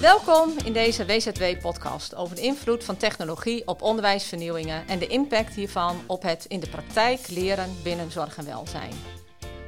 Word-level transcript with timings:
Welkom 0.00 0.52
in 0.64 0.72
deze 0.72 1.06
WZW-podcast 1.06 2.14
over 2.14 2.36
de 2.36 2.42
invloed 2.42 2.84
van 2.84 2.96
technologie 2.96 3.66
op 3.66 3.82
onderwijsvernieuwingen 3.82 4.88
en 4.88 4.98
de 4.98 5.06
impact 5.06 5.54
hiervan 5.54 6.00
op 6.06 6.22
het 6.22 6.44
in 6.44 6.60
de 6.60 6.68
praktijk 6.68 7.28
leren 7.28 7.76
binnen 7.82 8.10
zorg 8.10 8.36
en 8.36 8.44
welzijn. 8.44 8.92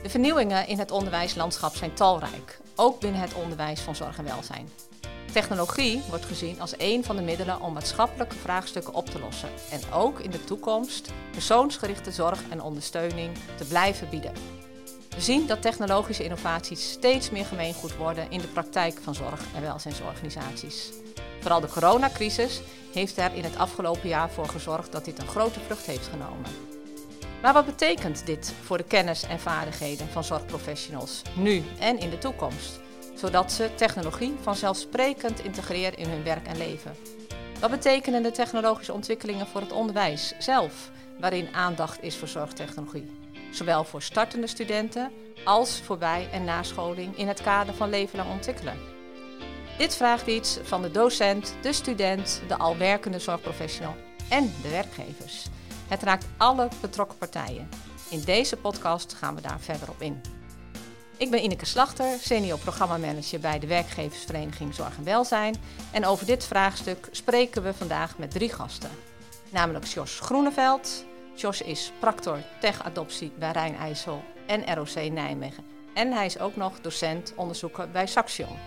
De 0.02 0.08
vernieuwingen 0.08 0.66
in 0.66 0.78
het 0.78 0.90
onderwijslandschap 0.90 1.74
zijn 1.74 1.94
talrijk, 1.94 2.60
ook 2.76 3.00
binnen 3.00 3.20
het 3.20 3.34
onderwijs 3.34 3.80
van 3.80 3.96
zorg 3.96 4.18
en 4.18 4.24
welzijn. 4.24 4.68
Technologie 5.32 6.02
wordt 6.08 6.24
gezien 6.24 6.60
als 6.60 6.74
een 6.78 7.04
van 7.04 7.16
de 7.16 7.22
middelen 7.22 7.60
om 7.60 7.72
maatschappelijke 7.72 8.36
vraagstukken 8.36 8.94
op 8.94 9.06
te 9.06 9.20
lossen 9.20 9.50
en 9.70 9.80
ook 9.92 10.20
in 10.20 10.30
de 10.30 10.44
toekomst 10.44 11.12
persoonsgerichte 11.30 12.12
zorg 12.12 12.40
en 12.50 12.62
ondersteuning 12.62 13.36
te 13.56 13.64
blijven 13.64 14.08
bieden. 14.08 14.32
We 15.14 15.20
zien 15.20 15.46
dat 15.46 15.62
technologische 15.62 16.24
innovaties 16.24 16.90
steeds 16.90 17.30
meer 17.30 17.44
gemeengoed 17.44 17.96
worden 17.96 18.30
in 18.30 18.40
de 18.40 18.46
praktijk 18.46 18.98
van 19.02 19.14
zorg- 19.14 19.54
en 19.54 19.62
welzijnsorganisaties. 19.62 20.90
Vooral 21.40 21.60
de 21.60 21.68
coronacrisis 21.68 22.60
heeft 22.92 23.16
er 23.18 23.34
in 23.34 23.44
het 23.44 23.56
afgelopen 23.56 24.08
jaar 24.08 24.30
voor 24.30 24.48
gezorgd 24.48 24.92
dat 24.92 25.04
dit 25.04 25.18
een 25.18 25.28
grote 25.28 25.60
vlucht 25.60 25.86
heeft 25.86 26.08
genomen. 26.08 26.50
Maar 27.42 27.52
wat 27.52 27.66
betekent 27.66 28.26
dit 28.26 28.54
voor 28.62 28.76
de 28.76 28.84
kennis 28.84 29.22
en 29.22 29.40
vaardigheden 29.40 30.08
van 30.08 30.24
zorgprofessionals 30.24 31.22
nu 31.34 31.62
en 31.78 31.98
in 31.98 32.10
de 32.10 32.18
toekomst? 32.18 32.80
Zodat 33.14 33.52
ze 33.52 33.70
technologie 33.74 34.34
vanzelfsprekend 34.40 35.44
integreren 35.44 35.98
in 35.98 36.08
hun 36.08 36.24
werk 36.24 36.46
en 36.46 36.56
leven. 36.56 36.94
Wat 37.60 37.70
betekenen 37.70 38.22
de 38.22 38.30
technologische 38.30 38.92
ontwikkelingen 38.92 39.46
voor 39.46 39.60
het 39.60 39.72
onderwijs 39.72 40.34
zelf, 40.38 40.90
waarin 41.18 41.54
aandacht 41.54 42.02
is 42.02 42.16
voor 42.16 42.28
zorgtechnologie? 42.28 43.19
Zowel 43.50 43.84
voor 43.84 44.02
startende 44.02 44.46
studenten 44.46 45.12
als 45.44 45.80
voor 45.80 45.98
bij- 45.98 46.28
en 46.32 46.44
nascholing 46.44 47.16
in 47.16 47.28
het 47.28 47.42
kader 47.42 47.74
van 47.74 47.90
leven 47.90 48.18
lang 48.18 48.30
ontwikkelen. 48.30 48.78
Dit 49.78 49.96
vraagt 49.96 50.26
iets 50.26 50.58
van 50.62 50.82
de 50.82 50.90
docent, 50.90 51.54
de 51.62 51.72
student, 51.72 52.42
de 52.48 52.56
al 52.56 52.76
werkende 52.76 53.18
zorgprofessional 53.18 53.94
en 54.28 54.52
de 54.62 54.68
werkgevers. 54.68 55.46
Het 55.88 56.02
raakt 56.02 56.26
alle 56.36 56.68
betrokken 56.80 57.18
partijen. 57.18 57.68
In 58.10 58.20
deze 58.20 58.56
podcast 58.56 59.14
gaan 59.14 59.34
we 59.34 59.40
daar 59.40 59.60
verder 59.60 59.90
op 59.90 60.00
in. 60.00 60.20
Ik 61.16 61.30
ben 61.30 61.42
Ineke 61.42 61.66
Slachter, 61.66 62.18
senior 62.18 62.58
programmamanager 62.58 63.40
bij 63.40 63.58
de 63.58 63.66
werkgeversvereniging 63.66 64.74
Zorg 64.74 64.96
en 64.96 65.04
Welzijn. 65.04 65.56
En 65.92 66.06
over 66.06 66.26
dit 66.26 66.44
vraagstuk 66.44 67.08
spreken 67.10 67.62
we 67.62 67.74
vandaag 67.74 68.18
met 68.18 68.30
drie 68.30 68.52
gasten. 68.52 68.90
Namelijk 69.50 69.84
Jos 69.84 70.20
Groeneveld. 70.20 71.04
Jos 71.40 71.62
is 71.62 71.92
practor 71.98 72.38
tech-adoptie 72.60 73.32
bij 73.38 73.50
Rijn-IJssel 73.50 74.22
en 74.46 74.74
ROC 74.74 75.10
Nijmegen. 75.10 75.64
En 75.94 76.12
hij 76.12 76.26
is 76.26 76.38
ook 76.38 76.56
nog 76.56 76.80
docent 76.80 77.32
onderzoeker 77.36 77.90
bij 77.90 78.06
Saxion. 78.06 78.58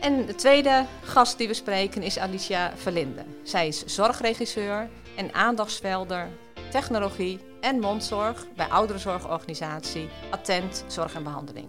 En 0.00 0.26
de 0.26 0.34
tweede 0.34 0.86
gast 1.02 1.38
die 1.38 1.48
we 1.48 1.54
spreken 1.54 2.02
is 2.02 2.18
Alicia 2.18 2.72
Verlinde. 2.76 3.24
Zij 3.42 3.66
is 3.66 3.84
zorgregisseur 3.84 4.88
en 5.16 5.34
aandachtsvelder 5.34 6.28
technologie 6.70 7.40
en 7.60 7.80
mondzorg 7.80 8.46
bij 8.56 8.66
ouderenzorgorganisatie 8.66 10.08
Attent 10.30 10.84
Zorg 10.86 11.14
en 11.14 11.22
Behandeling. 11.22 11.68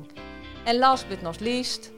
En 0.63 0.77
last 0.77 1.07
but 1.07 1.21
not 1.21 1.39
least, 1.39 1.91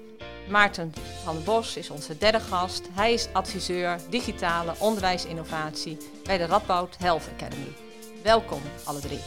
Maarten 0.50 0.94
van 1.24 1.36
den 1.36 1.44
Bos 1.44 1.78
is 1.78 1.90
onze 1.90 2.18
derde 2.18 2.40
gast. 2.40 2.88
Hij 2.92 3.14
is 3.14 3.28
adviseur 3.34 4.00
digitale 4.10 4.74
onderwijsinnovatie 4.80 5.98
bij 6.24 6.38
de 6.38 6.46
Radboud 6.46 6.98
Health 6.98 7.30
Academy. 7.36 7.76
Welkom 8.24 8.62
alle 8.84 9.00
drie. 9.00 9.20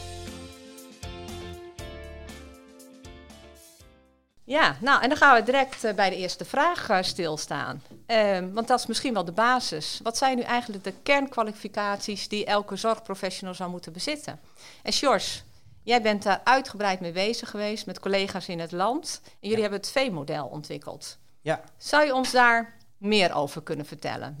Ja, 4.43 4.77
nou 4.81 5.01
en 5.01 5.09
dan 5.09 5.17
gaan 5.17 5.35
we 5.35 5.43
direct 5.43 5.85
uh, 5.85 5.93
bij 5.93 6.09
de 6.09 6.15
eerste 6.15 6.45
vraag 6.45 6.89
uh, 6.89 6.97
stilstaan. 7.01 7.83
Uh, 8.07 8.39
want 8.53 8.67
dat 8.67 8.79
is 8.79 8.85
misschien 8.85 9.13
wel 9.13 9.25
de 9.25 9.31
basis. 9.31 9.99
Wat 10.03 10.17
zijn 10.17 10.37
nu 10.37 10.43
eigenlijk 10.43 10.83
de 10.83 10.93
kernkwalificaties 11.03 12.27
die 12.27 12.45
elke 12.45 12.75
zorgprofessional 12.75 13.53
zou 13.53 13.69
moeten 13.69 13.93
bezitten? 13.93 14.39
En 14.83 14.93
Sjors, 14.93 15.43
jij 15.87 16.01
bent 16.01 16.23
daar 16.23 16.41
uitgebreid 16.43 16.99
mee 16.99 17.11
bezig 17.11 17.49
geweest 17.49 17.85
met 17.85 17.99
collega's 17.99 18.47
in 18.47 18.59
het 18.59 18.71
land. 18.71 19.21
En 19.23 19.29
jullie 19.39 19.55
ja. 19.55 19.61
hebben 19.61 19.79
het 19.79 19.89
V-model 19.89 20.47
ontwikkeld. 20.47 21.17
Ja. 21.41 21.61
Zou 21.77 22.05
je 22.05 22.13
ons 22.13 22.31
daar 22.31 22.77
meer 22.97 23.33
over 23.33 23.63
kunnen 23.63 23.85
vertellen? 23.85 24.37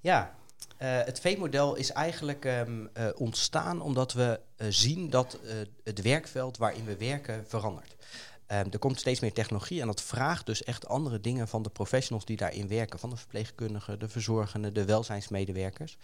Ja, 0.00 0.34
het 0.76 1.20
V-model 1.20 1.74
is 1.74 1.92
eigenlijk 1.92 2.44
um, 2.44 2.90
ontstaan 3.16 3.80
omdat 3.80 4.12
we 4.12 4.40
zien 4.68 5.10
dat 5.10 5.38
het 5.84 6.02
werkveld 6.02 6.56
waarin 6.56 6.84
we 6.84 6.96
werken 6.96 7.44
verandert. 7.46 7.96
Um, 8.52 8.66
er 8.70 8.78
komt 8.78 8.98
steeds 8.98 9.20
meer 9.20 9.32
technologie 9.32 9.80
en 9.80 9.86
dat 9.86 10.02
vraagt 10.02 10.46
dus 10.46 10.64
echt 10.64 10.88
andere 10.88 11.20
dingen 11.20 11.48
van 11.48 11.62
de 11.62 11.70
professionals 11.70 12.24
die 12.24 12.36
daarin 12.36 12.68
werken. 12.68 12.98
Van 12.98 13.10
de 13.10 13.16
verpleegkundigen, 13.16 13.98
de 13.98 14.08
verzorgenden, 14.08 14.74
de 14.74 14.84
welzijnsmedewerkers. 14.84 15.98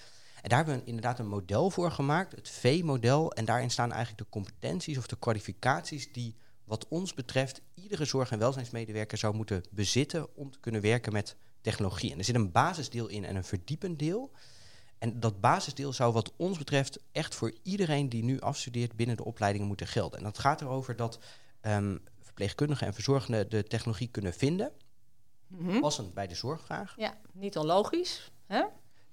En 0.45 0.51
daar 0.51 0.59
hebben 0.59 0.79
we 0.79 0.87
inderdaad 0.87 1.19
een 1.19 1.29
model 1.29 1.71
voor 1.71 1.91
gemaakt, 1.91 2.37
het 2.37 2.49
V-model. 2.49 3.33
En 3.33 3.45
daarin 3.45 3.71
staan 3.71 3.93
eigenlijk 3.93 4.23
de 4.23 4.31
competenties 4.31 4.99
of 4.99 5.07
de 5.07 5.19
kwalificaties 5.19 6.13
die 6.13 6.37
wat 6.65 6.89
ons 6.89 7.15
betreft 7.15 7.61
iedere 7.75 8.05
zorg- 8.05 8.31
en 8.31 8.39
welzijnsmedewerker 8.39 9.19
zou 9.19 9.35
moeten 9.35 9.63
bezitten 9.71 10.37
om 10.37 10.51
te 10.51 10.61
kunnen 10.61 10.81
werken 10.81 11.13
met 11.13 11.37
technologie. 11.61 12.13
En 12.13 12.19
er 12.19 12.25
zit 12.25 12.35
een 12.35 12.53
basisdeel 12.53 13.07
in 13.07 13.25
en 13.25 13.37
een 13.37 13.45
verdiepend 13.45 13.99
deel. 13.99 14.31
En 14.99 15.21
dat 15.21 15.41
basisdeel 15.41 15.93
zou 15.93 16.13
wat 16.13 16.33
ons 16.37 16.59
betreft 16.59 16.99
echt 17.13 17.35
voor 17.35 17.53
iedereen 17.63 18.09
die 18.09 18.25
nu 18.25 18.41
afstudeert 18.41 18.97
binnen 18.97 19.17
de 19.17 19.25
opleidingen 19.25 19.67
moeten 19.67 19.87
gelden. 19.87 20.19
En 20.19 20.25
dat 20.25 20.39
gaat 20.39 20.61
erover 20.61 20.97
dat 20.97 21.19
um, 21.63 22.03
verpleegkundigen 22.21 22.87
en 22.87 22.95
verzorgenden 22.95 23.51
de 23.51 23.63
technologie 23.63 24.09
kunnen 24.09 24.35
vinden. 24.35 24.73
Mm 25.47 25.69
-hmm. 25.69 25.81
Passend 25.81 26.15
bij 26.15 26.27
de 26.27 26.35
zorgvraag. 26.35 26.95
Ja, 26.97 27.19
niet 27.33 27.57
onlogisch. 27.57 28.33
Hè? 28.47 28.65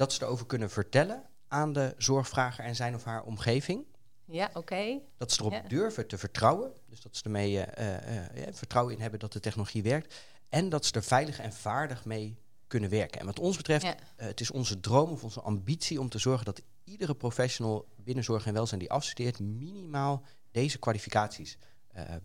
Dat 0.01 0.13
ze 0.13 0.23
erover 0.23 0.45
kunnen 0.45 0.69
vertellen 0.69 1.23
aan 1.47 1.73
de 1.73 1.94
zorgvrager 1.97 2.66
en 2.66 2.75
zijn 2.75 2.95
of 2.95 3.03
haar 3.03 3.23
omgeving. 3.23 3.85
Ja, 4.25 4.45
oké. 4.45 4.57
Okay. 4.57 5.01
Dat 5.17 5.31
ze 5.31 5.39
erop 5.39 5.51
ja. 5.51 5.62
durven 5.62 6.07
te 6.07 6.17
vertrouwen. 6.17 6.73
Dus 6.88 7.01
dat 7.01 7.16
ze 7.16 7.23
ermee 7.23 7.51
uh, 7.51 7.63
uh, 7.79 7.94
uh, 8.35 8.47
vertrouwen 8.51 8.95
in 8.95 9.01
hebben 9.01 9.19
dat 9.19 9.34
de 9.34 9.40
technologie 9.40 9.84
werkt. 9.84 10.16
En 10.50 10.69
dat 10.69 10.85
ze 10.85 10.94
er 10.94 11.03
veilig 11.03 11.40
en 11.40 11.53
vaardig 11.53 12.06
mee 12.06 12.38
kunnen 12.67 12.90
werken. 12.90 13.19
En 13.19 13.25
wat 13.25 13.40
ons 13.40 13.57
betreft, 13.57 13.84
ja. 13.84 13.95
het 14.16 14.40
is 14.40 14.51
onze 14.51 14.79
droom 14.79 15.11
of 15.11 15.23
onze 15.23 15.41
ambitie 15.41 16.00
om 16.00 16.09
te 16.09 16.19
zorgen 16.19 16.45
dat 16.45 16.61
iedere 16.84 17.16
professional 17.16 17.88
binnen 17.95 18.23
zorg 18.23 18.45
en 18.45 18.53
welzijn 18.53 18.79
die 18.79 18.91
afstudeert 18.91 19.40
minimaal 19.40 20.23
deze 20.51 20.78
kwalificaties 20.78 21.57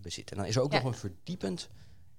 bezit. 0.01 0.31
En 0.31 0.37
dan 0.37 0.47
is 0.47 0.57
er 0.57 0.63
ook 0.63 0.73
ja. 0.73 0.79
nog 0.79 0.87
een 0.87 0.99
verdiepend 0.99 1.69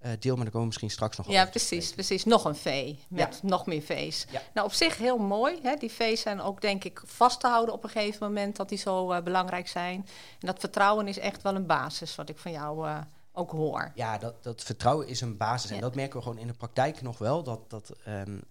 uh, 0.06 0.12
deel, 0.20 0.36
maar 0.36 0.44
daar 0.44 0.54
komen 0.54 0.60
we 0.60 0.66
misschien 0.66 0.90
straks 0.90 1.18
nog 1.18 1.28
Ja, 1.28 1.46
precies, 1.46 1.94
precies. 1.94 2.26
Nog 2.26 2.46
een 2.46 2.56
V, 2.56 2.94
met 3.08 3.40
ja. 3.42 3.48
nog 3.48 3.66
meer. 3.66 3.76
Ja. 3.88 4.42
Nou, 4.54 4.68
op 4.68 4.74
zich 4.74 4.98
heel 4.98 5.18
mooi. 5.18 5.60
Hè? 5.62 5.76
Die 5.76 5.92
V's 5.92 6.22
zijn 6.22 6.42
ook, 6.42 6.62
denk 6.62 6.84
ik, 6.84 7.02
vast 7.06 7.40
te 7.40 7.48
houden 7.48 7.74
op 7.74 7.84
een 7.84 7.90
gegeven 7.90 8.28
moment 8.28 8.56
dat 8.56 8.70
die 8.70 8.78
zo 8.78 9.12
uh, 9.14 9.22
belangrijk 9.22 9.68
zijn. 9.68 10.08
En 10.40 10.48
dat 10.48 10.60
vertrouwen 10.60 11.08
is 11.08 11.20
echt 11.20 11.42
wel 11.42 11.56
een 11.56 11.66
basis, 11.66 12.16
wat 12.16 12.30
ik 12.30 12.38
van 12.38 12.52
jou 12.52 12.90
ook 13.32 13.52
hoor. 13.52 13.92
Ja, 13.96 14.18
dat, 14.18 14.44
dat 14.44 14.64
vertrouwen 14.64 15.08
is 15.08 15.22
een 15.22 15.38
basis. 15.38 15.72
En 15.72 15.82
dat 15.82 15.96
merken 15.96 16.18
we 16.18 16.24
gewoon 16.24 16.38
in 16.38 16.48
de 16.48 16.54
praktijk 16.54 17.02
nog 17.02 17.18
wel. 17.18 17.44
Dat, 17.44 17.70
dat 17.70 17.92
um, 18.08 18.44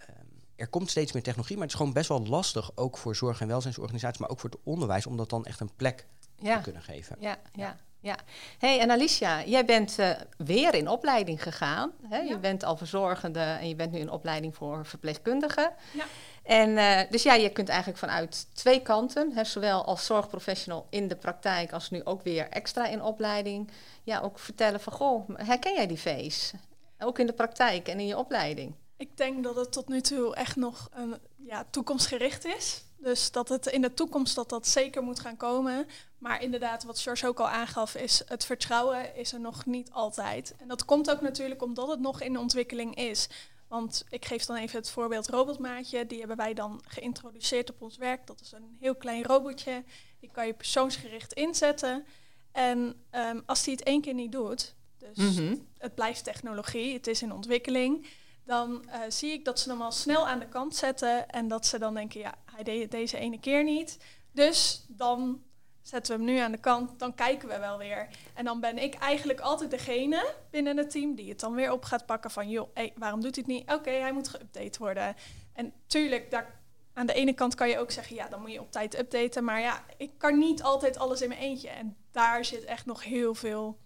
er 0.56 0.68
komt 0.68 0.90
steeds 0.90 1.12
meer 1.12 1.22
technologie, 1.22 1.56
maar 1.56 1.64
het 1.64 1.72
is 1.72 1.78
gewoon 1.78 1.94
best 1.94 2.08
wel 2.08 2.26
lastig, 2.26 2.70
ook 2.74 2.98
voor 2.98 3.16
zorg- 3.16 3.40
en 3.40 3.48
welzijnsorganisaties, 3.48 4.20
maar 4.20 4.30
ook 4.30 4.40
voor 4.40 4.50
het 4.50 4.58
onderwijs, 4.64 5.06
om 5.06 5.16
dat 5.16 5.30
dan 5.30 5.44
echt 5.44 5.60
een 5.60 5.74
plek 5.76 6.06
te 6.36 6.58
kunnen 6.62 6.82
geven. 6.82 7.16
ja. 7.20 7.38
ja. 7.52 7.76
Ja, 8.06 8.16
hey, 8.58 8.80
en 8.80 8.90
Alicia, 8.90 9.44
jij 9.44 9.64
bent 9.64 9.98
uh, 9.98 10.10
weer 10.36 10.74
in 10.74 10.88
opleiding 10.88 11.42
gegaan. 11.42 11.92
Hè? 12.08 12.16
Ja. 12.16 12.22
Je 12.22 12.38
bent 12.38 12.64
al 12.64 12.76
verzorgende 12.76 13.40
en 13.40 13.68
je 13.68 13.74
bent 13.74 13.92
nu 13.92 13.98
in 13.98 14.10
opleiding 14.10 14.54
voor 14.54 14.86
verpleegkundigen. 14.86 15.72
Ja. 15.92 16.04
En 16.42 16.70
uh, 16.70 17.00
dus 17.10 17.22
ja, 17.22 17.34
je 17.34 17.50
kunt 17.50 17.68
eigenlijk 17.68 17.98
vanuit 17.98 18.46
twee 18.54 18.82
kanten, 18.82 19.32
hè, 19.32 19.44
zowel 19.44 19.84
als 19.84 20.06
zorgprofessional 20.06 20.86
in 20.90 21.08
de 21.08 21.16
praktijk 21.16 21.72
als 21.72 21.90
nu 21.90 22.04
ook 22.04 22.22
weer 22.22 22.48
extra 22.48 22.86
in 22.86 23.02
opleiding, 23.02 23.70
ja, 24.02 24.20
ook 24.20 24.38
vertellen 24.38 24.80
van 24.80 24.92
goh, 24.92 25.28
herken 25.34 25.74
jij 25.74 25.86
die 25.86 26.00
V's? 26.00 26.52
Ook 26.98 27.18
in 27.18 27.26
de 27.26 27.32
praktijk 27.32 27.88
en 27.88 28.00
in 28.00 28.06
je 28.06 28.18
opleiding. 28.18 28.74
Ik 28.96 29.16
denk 29.16 29.44
dat 29.44 29.56
het 29.56 29.72
tot 29.72 29.88
nu 29.88 30.00
toe 30.00 30.34
echt 30.34 30.56
nog 30.56 30.88
een, 30.92 31.16
ja, 31.36 31.66
toekomstgericht 31.70 32.44
is. 32.44 32.84
Dus 33.06 33.30
dat 33.30 33.48
het 33.48 33.66
in 33.66 33.82
de 33.82 33.94
toekomst 33.94 34.34
dat 34.34 34.48
dat 34.48 34.66
zeker 34.66 35.02
moet 35.02 35.20
gaan 35.20 35.36
komen. 35.36 35.86
Maar 36.18 36.42
inderdaad, 36.42 36.84
wat 36.84 36.98
George 36.98 37.26
ook 37.26 37.40
al 37.40 37.48
aangaf, 37.48 37.94
is 37.94 38.22
het 38.26 38.44
vertrouwen 38.44 39.16
is 39.16 39.32
er 39.32 39.40
nog 39.40 39.66
niet 39.66 39.90
altijd. 39.90 40.54
En 40.58 40.68
dat 40.68 40.84
komt 40.84 41.10
ook 41.10 41.20
natuurlijk 41.20 41.62
omdat 41.62 41.88
het 41.88 42.00
nog 42.00 42.20
in 42.20 42.38
ontwikkeling 42.38 42.94
is. 42.94 43.28
Want 43.68 44.04
ik 44.08 44.24
geef 44.24 44.44
dan 44.44 44.56
even 44.56 44.78
het 44.78 44.90
voorbeeld 44.90 45.28
robotmaatje. 45.28 46.06
Die 46.06 46.18
hebben 46.18 46.36
wij 46.36 46.54
dan 46.54 46.82
geïntroduceerd 46.86 47.70
op 47.70 47.82
ons 47.82 47.96
werk. 47.96 48.26
Dat 48.26 48.40
is 48.40 48.52
een 48.52 48.76
heel 48.80 48.94
klein 48.94 49.24
robotje. 49.24 49.84
Die 50.20 50.30
kan 50.32 50.46
je 50.46 50.54
persoonsgericht 50.54 51.32
inzetten. 51.32 52.06
En 52.52 53.04
um, 53.10 53.42
als 53.46 53.64
die 53.64 53.74
het 53.74 53.84
één 53.84 54.00
keer 54.00 54.14
niet 54.14 54.32
doet, 54.32 54.74
dus 54.98 55.16
mm 55.16 55.36
-hmm. 55.36 55.66
het 55.78 55.94
blijft 55.94 56.24
technologie, 56.24 56.94
het 56.94 57.06
is 57.06 57.22
in 57.22 57.32
ontwikkeling 57.32 58.06
dan 58.46 58.84
uh, 58.86 59.00
zie 59.08 59.32
ik 59.32 59.44
dat 59.44 59.60
ze 59.60 59.70
hem 59.70 59.82
al 59.82 59.92
snel 59.92 60.28
aan 60.28 60.38
de 60.38 60.48
kant 60.48 60.76
zetten 60.76 61.28
en 61.28 61.48
dat 61.48 61.66
ze 61.66 61.78
dan 61.78 61.94
denken, 61.94 62.20
ja, 62.20 62.34
hij 62.56 62.64
deed 62.64 62.90
deze 62.90 63.18
ene 63.18 63.40
keer 63.40 63.64
niet. 63.64 63.98
Dus 64.32 64.86
dan 64.88 65.42
zetten 65.82 66.18
we 66.18 66.24
hem 66.24 66.34
nu 66.34 66.40
aan 66.40 66.52
de 66.52 66.58
kant, 66.58 66.98
dan 66.98 67.14
kijken 67.14 67.48
we 67.48 67.58
wel 67.58 67.78
weer. 67.78 68.08
En 68.34 68.44
dan 68.44 68.60
ben 68.60 68.78
ik 68.78 68.94
eigenlijk 68.94 69.40
altijd 69.40 69.70
degene 69.70 70.34
binnen 70.50 70.76
het 70.76 70.90
team 70.90 71.14
die 71.14 71.28
het 71.28 71.40
dan 71.40 71.54
weer 71.54 71.72
op 71.72 71.84
gaat 71.84 72.06
pakken 72.06 72.30
van, 72.30 72.48
joh, 72.48 72.68
waarom 72.96 73.20
doet 73.20 73.34
hij 73.34 73.44
het 73.46 73.56
niet? 73.56 73.72
Oké, 73.72 73.90
hij 73.90 74.12
moet 74.12 74.36
geüpdate 74.36 74.78
worden. 74.78 75.16
En 75.52 75.72
tuurlijk, 75.86 76.30
daar, 76.30 76.60
aan 76.92 77.06
de 77.06 77.12
ene 77.12 77.32
kant 77.32 77.54
kan 77.54 77.68
je 77.68 77.78
ook 77.78 77.90
zeggen, 77.90 78.16
ja, 78.16 78.28
dan 78.28 78.40
moet 78.40 78.52
je 78.52 78.60
op 78.60 78.72
tijd 78.72 78.98
updaten. 78.98 79.44
Maar 79.44 79.60
ja, 79.60 79.84
ik 79.96 80.10
kan 80.18 80.38
niet 80.38 80.62
altijd 80.62 80.98
alles 80.98 81.22
in 81.22 81.28
mijn 81.28 81.40
eentje. 81.40 81.68
En 81.68 81.96
daar 82.10 82.44
zit 82.44 82.64
echt 82.64 82.86
nog 82.86 83.04
heel 83.04 83.34
veel 83.34 83.78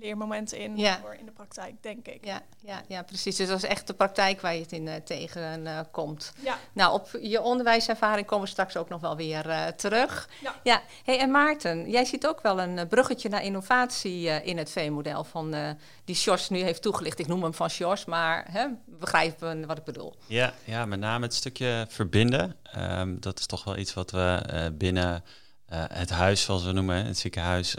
leermomenten 0.00 0.58
in 0.58 0.76
Ja. 0.76 0.98
voor 1.00 1.14
in 1.14 1.24
de 1.24 1.32
praktijk, 1.32 1.82
denk 1.82 2.06
ik. 2.06 2.24
Ja, 2.24 2.40
ja, 2.60 2.82
ja, 2.88 3.02
precies. 3.02 3.36
Dus 3.36 3.48
dat 3.48 3.56
is 3.56 3.64
echt 3.68 3.86
de 3.86 3.94
praktijk 3.94 4.40
waar 4.40 4.54
je 4.54 4.60
het 4.60 4.72
in 4.72 4.88
eh, 4.88 4.94
tegen 4.94 5.66
eh, 5.66 5.78
komt. 5.90 6.32
Ja. 6.40 6.58
Nou, 6.72 6.92
op 6.92 7.08
je 7.22 7.40
onderwijservaring 7.42 8.26
komen 8.26 8.44
we 8.44 8.50
straks 8.50 8.76
ook 8.76 8.88
nog 8.88 9.00
wel 9.00 9.16
weer 9.16 9.48
eh, 9.48 9.66
terug. 9.66 10.28
Ja. 10.42 10.54
ja. 10.62 10.82
Hey, 11.04 11.18
en 11.18 11.30
Maarten, 11.30 11.90
jij 11.90 12.04
ziet 12.04 12.26
ook 12.26 12.40
wel 12.40 12.60
een 12.60 12.88
bruggetje 12.88 13.28
naar 13.28 13.42
innovatie 13.44 14.28
eh, 14.30 14.46
in 14.46 14.58
het 14.58 14.70
V-model 14.70 15.24
van 15.24 15.54
eh, 15.54 15.70
die 16.04 16.14
Sjors 16.16 16.48
nu 16.48 16.60
heeft 16.60 16.82
toegelicht. 16.82 17.18
Ik 17.18 17.26
noem 17.26 17.42
hem 17.42 17.54
van 17.54 17.70
Sjors, 17.70 18.04
maar 18.04 18.44
hè, 18.50 18.66
begrijpen 18.86 19.66
wat 19.66 19.78
ik 19.78 19.84
bedoel. 19.84 20.14
Ja, 20.26 20.52
ja, 20.64 20.86
met 20.86 20.98
name 21.00 21.24
het 21.24 21.34
stukje 21.34 21.86
verbinden. 21.88 22.56
Ehm, 22.62 23.16
dat 23.20 23.38
is 23.38 23.46
toch 23.46 23.64
wel 23.64 23.76
iets 23.76 23.94
wat 23.94 24.10
we 24.10 24.42
eh, 24.46 24.66
binnen 24.72 25.24
eh, 25.66 25.84
het 25.92 26.10
huis, 26.10 26.42
zoals 26.42 26.64
we 26.64 26.72
noemen, 26.72 27.04
het 27.06 27.18
ziekenhuis, 27.18 27.74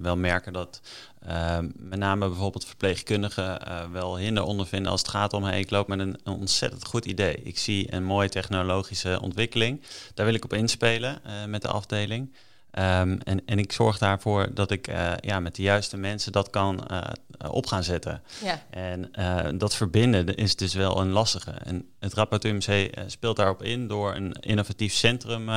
wel 0.00 0.16
merken 0.16 0.52
dat 0.52 0.80
ehm, 1.26 1.68
met 1.74 1.98
name 1.98 2.28
bijvoorbeeld 2.28 2.64
verpleegkundigen 2.64 3.66
eh, 3.66 3.90
wel 3.92 4.16
hinder 4.16 4.42
ondervinden 4.42 4.90
als 4.90 5.00
het 5.00 5.10
gaat 5.10 5.32
om, 5.32 5.44
hey, 5.44 5.60
ik 5.60 5.70
loop 5.70 5.88
met 5.88 5.98
een, 5.98 6.18
ontzettend 6.24 6.86
goed 6.86 7.04
idee. 7.04 7.34
Ik 7.42 7.58
zie 7.58 7.92
een 7.92 8.04
mooie 8.04 8.28
technologische 8.28 9.18
ontwikkeling. 9.22 9.82
Daar 10.14 10.26
wil 10.26 10.34
ik 10.34 10.44
op 10.44 10.52
inspelen 10.52 11.24
eh, 11.24 11.44
met 11.44 11.62
de 11.62 11.68
afdeling. 11.68 12.34
Ehm, 12.70 13.18
en, 13.24 13.42
en 13.46 13.58
ik 13.58 13.72
zorg 13.72 13.98
daarvoor 13.98 14.54
dat 14.54 14.70
ik 14.70 14.86
eh, 14.86 15.12
ja, 15.20 15.40
met 15.40 15.54
de 15.54 15.62
juiste 15.62 15.96
mensen 15.96 16.32
dat 16.32 16.50
kan 16.50 16.86
eh, 16.86 17.00
op 17.50 17.66
gaan 17.66 17.82
zetten. 17.82 18.22
Ja, 18.42 18.62
En 18.70 19.10
dat 19.58 19.76
verbinden 19.76 20.34
is 20.34 20.56
dus 20.56 20.74
wel 20.74 21.00
een 21.00 21.10
lastige. 21.10 21.50
En 21.50 21.88
het 21.98 22.14
Rapport 22.14 22.44
UMC 22.44 22.66
eh, 22.66 23.04
speelt 23.06 23.36
daarop 23.36 23.62
in 23.62 23.88
door 23.88 24.14
een 24.14 24.32
innovatief 24.32 24.92
centrum 24.92 25.48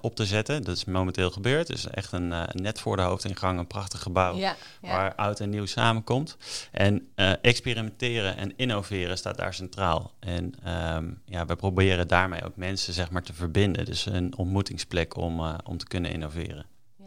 op 0.00 0.14
te 0.14 0.26
zetten. 0.26 0.64
Dat 0.64 0.76
is 0.76 0.84
momenteel 0.84 1.30
gebeurd. 1.30 1.66
Dus 1.66 1.90
echt 1.90 2.12
een 2.12 2.34
net 2.52 2.80
voor 2.80 2.96
de 2.96 3.02
hoofdingang 3.02 3.58
een 3.58 3.66
prachtig 3.66 4.02
gebouw 4.02 4.36
ja, 4.36 4.56
ja. 4.82 4.88
waar 4.88 5.14
oud 5.14 5.40
en 5.40 5.50
nieuw 5.50 5.66
samenkomt. 5.66 6.36
En 6.72 7.08
experimenteren 7.42 8.36
en 8.36 8.52
innoveren 8.56 9.18
staat 9.18 9.36
daar 9.36 9.54
centraal. 9.54 10.12
En 10.18 10.54
ehm, 10.64 11.10
ja, 11.24 11.46
we 11.46 11.56
proberen 11.56 12.08
daarmee 12.08 12.44
ook 12.44 12.56
mensen 12.56 12.92
zeg 12.92 13.10
maar 13.10 13.22
te 13.22 13.32
verbinden. 13.32 13.84
Dus 13.84 14.06
een 14.06 14.36
ontmoetingsplek 14.36 15.16
om, 15.16 15.40
om 15.64 15.78
te 15.78 15.86
kunnen 15.86 16.10
innoveren. 16.10 16.59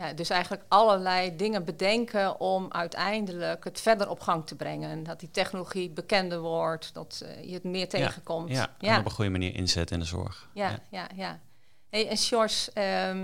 Ja, 0.04 0.14
dus 0.14 0.30
eigenlijk 0.30 0.64
allerlei 0.68 1.36
dingen 1.36 1.66
bedenken 1.66 2.40
om 2.40 2.72
uiteindelijk 2.72 3.64
het 3.64 3.82
verder 3.82 4.10
op 4.10 4.20
gang 4.20 4.48
te 4.48 4.56
brengen. 4.56 5.04
Dat 5.04 5.20
die 5.20 5.32
technologie 5.32 5.90
bekender 5.90 6.40
wordt, 6.40 6.94
dat 6.94 7.24
eh, 7.26 7.44
je 7.44 7.54
het 7.54 7.64
meer 7.64 7.90
tegenkomt. 7.90 8.50
Ja, 8.50 8.64
en 8.64 8.88
ja, 8.88 9.00
op 9.00 9.06
een 9.06 9.12
goede 9.12 9.32
manier 9.32 9.56
inzetten 9.56 9.96
in 9.96 10.02
de 10.02 10.08
zorg. 10.08 10.50
ja, 10.54 10.80
ja. 10.90 11.08
ja. 11.16 11.40
Hey, 11.94 12.10
en 12.10 12.18
Sjors, 12.18 12.74
ehm, 12.74 13.18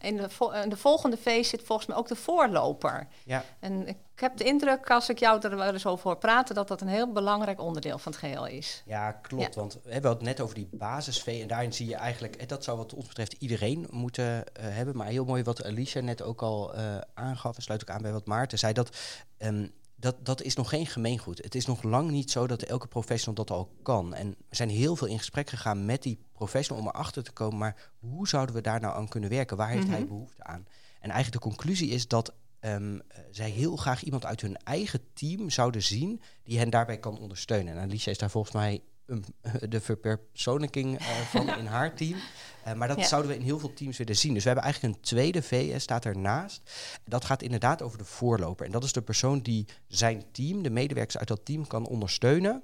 in, 0.00 0.16
de 0.16 0.28
in 0.62 0.68
de 0.68 0.76
volgende 0.76 1.16
feest 1.16 1.50
zit 1.50 1.62
volgens 1.62 1.88
mij 1.88 1.96
ook 1.96 2.08
de 2.08 2.16
voorloper. 2.16 3.06
Ja, 3.24 3.44
En 3.60 3.88
ik 3.88 3.96
heb 4.14 4.36
de 4.36 4.44
indruk, 4.44 4.90
als 4.90 5.08
ik 5.08 5.18
jou 5.18 5.40
er 5.40 5.56
wel 5.56 5.72
eens 5.72 5.86
over 5.86 6.04
hoor 6.06 6.16
praten, 6.18 6.54
dat 6.54 6.68
dat 6.68 6.80
een 6.80 6.88
heel 6.88 7.12
belangrijk 7.12 7.60
onderdeel 7.60 7.98
van 7.98 8.12
het 8.12 8.20
geheel 8.20 8.46
is. 8.46 8.82
ja 8.86 9.12
klopt. 9.12 9.54
Want 9.54 9.78
we 9.84 9.92
hebben 9.92 10.10
het 10.10 10.22
net 10.22 10.40
over 10.40 10.54
die 10.54 10.68
basisvee. 10.70 11.42
En 11.42 11.48
daarin 11.48 11.72
zie 11.72 11.88
je 11.88 11.96
eigenlijk, 11.96 12.36
eh, 12.36 12.46
dat 12.48 12.64
zou 12.64 12.76
wat 12.76 12.94
ons 12.94 13.06
betreft 13.06 13.32
iedereen 13.32 13.86
moeten 13.90 14.54
eh, 14.54 14.64
hebben. 14.68 14.96
Maar 14.96 15.06
heel 15.06 15.24
mooi 15.24 15.42
wat 15.42 15.64
Alicia 15.64 16.00
net 16.00 16.22
ook 16.22 16.42
al 16.42 16.74
eh, 16.74 16.96
aangaf. 17.14 17.56
En 17.56 17.62
sluit 17.62 17.82
ook 17.82 17.96
aan 17.96 18.02
bij 18.02 18.12
wat 18.12 18.26
Maarten 18.26 18.58
zei. 18.58 18.72
Dat, 18.72 18.96
ehm, 19.38 19.66
dat, 20.04 20.24
dat 20.26 20.42
is 20.42 20.54
nog 20.54 20.68
geen 20.68 20.86
gemeengoed. 20.86 21.42
Het 21.42 21.54
is 21.54 21.66
nog 21.66 21.82
lang 21.82 22.10
niet 22.10 22.30
zo 22.30 22.46
dat 22.46 22.62
elke 22.62 22.86
professional 22.86 23.34
dat 23.34 23.50
al 23.50 23.70
kan. 23.82 24.14
En 24.14 24.28
we 24.48 24.56
zijn 24.56 24.68
heel 24.68 24.96
veel 24.96 25.06
in 25.06 25.18
gesprek 25.18 25.48
gegaan 25.48 25.84
met 25.84 26.02
die 26.02 26.18
professional 26.32 26.82
om 26.82 26.88
erachter 26.88 27.22
te 27.22 27.32
komen. 27.32 27.58
Maar 27.58 27.90
hoe 27.98 28.28
zouden 28.28 28.54
we 28.54 28.60
daar 28.60 28.80
nou 28.80 28.96
aan 28.96 29.08
kunnen 29.08 29.30
werken? 29.30 29.56
Waar 29.56 29.68
heeft 29.68 29.88
hij 29.88 29.98
Mhm. 29.98 30.08
behoefte 30.08 30.44
aan? 30.44 30.66
En 31.00 31.10
eigenlijk 31.10 31.42
de 31.42 31.48
conclusie 31.50 31.90
is 31.90 32.08
dat 32.08 32.32
ehm, 32.60 32.94
eh, 33.08 33.18
zij 33.30 33.50
heel 33.50 33.76
graag 33.76 34.02
iemand 34.02 34.24
uit 34.24 34.40
hun 34.40 34.56
eigen 34.56 35.00
team 35.12 35.50
zouden 35.50 35.82
zien 35.82 36.20
die 36.42 36.58
hen 36.58 36.70
daarbij 36.70 36.98
kan 36.98 37.18
ondersteunen. 37.18 37.74
En 37.74 37.80
Alicia 37.82 38.12
is 38.12 38.18
daar 38.18 38.30
volgens 38.30 38.54
mij 38.54 38.82
een, 39.06 39.24
de 39.68 39.80
verpersoonlijking 39.80 40.98
eh, 40.98 41.06
van 41.20 41.48
in 41.58 41.66
haar 41.66 41.94
team. 41.96 42.18
Eh, 42.64 42.72
maar 42.74 42.88
dat 42.88 42.98
Ja. 42.98 43.06
zouden 43.06 43.30
we 43.30 43.36
in 43.36 43.42
heel 43.44 43.58
veel 43.58 43.72
teams 43.74 43.96
willen 43.98 44.16
zien. 44.16 44.32
Dus 44.34 44.42
we 44.42 44.48
hebben 44.48 44.64
eigenlijk 44.64 44.94
een 44.94 45.00
tweede 45.02 45.42
VS, 45.42 45.82
staat 45.82 46.04
ernaast. 46.04 46.60
Dat 47.04 47.24
gaat 47.24 47.42
inderdaad 47.42 47.82
over 47.82 47.98
de 47.98 48.04
voorloper. 48.04 48.66
En 48.66 48.72
dat 48.72 48.84
is 48.84 48.92
de 48.92 49.02
persoon 49.02 49.40
die 49.40 49.66
zijn 49.88 50.24
team, 50.32 50.62
de 50.62 50.70
medewerkers 50.70 51.18
uit 51.18 51.28
dat 51.28 51.44
team, 51.44 51.66
kan 51.66 51.86
ondersteunen. 51.86 52.62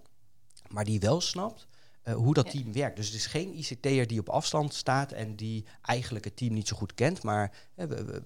Maar 0.69 0.85
die 0.85 1.01
wel 1.01 1.21
snapt 1.21 1.67
eh, 2.03 2.15
hoe 2.15 2.35
dat 2.35 2.45
Ja. 2.45 2.51
team 2.61 2.73
werkt. 2.73 2.97
Dus 2.97 3.07
het 3.07 3.15
is 3.15 3.27
geen 3.27 3.59
ICT'er 3.59 4.07
die 4.07 4.21
op 4.21 4.29
afstand 4.29 4.75
staat 4.75 5.13
en 5.13 5.37
die 5.37 5.65
eigenlijk 5.83 6.25
het 6.25 6.37
team 6.37 6.53
niet 6.55 6.69
zo 6.69 6.77
goed 6.77 6.95
kent. 6.95 7.23
Maar 7.23 7.53
eh, 7.75 7.87
we- 7.87 8.05
we- 8.05 8.23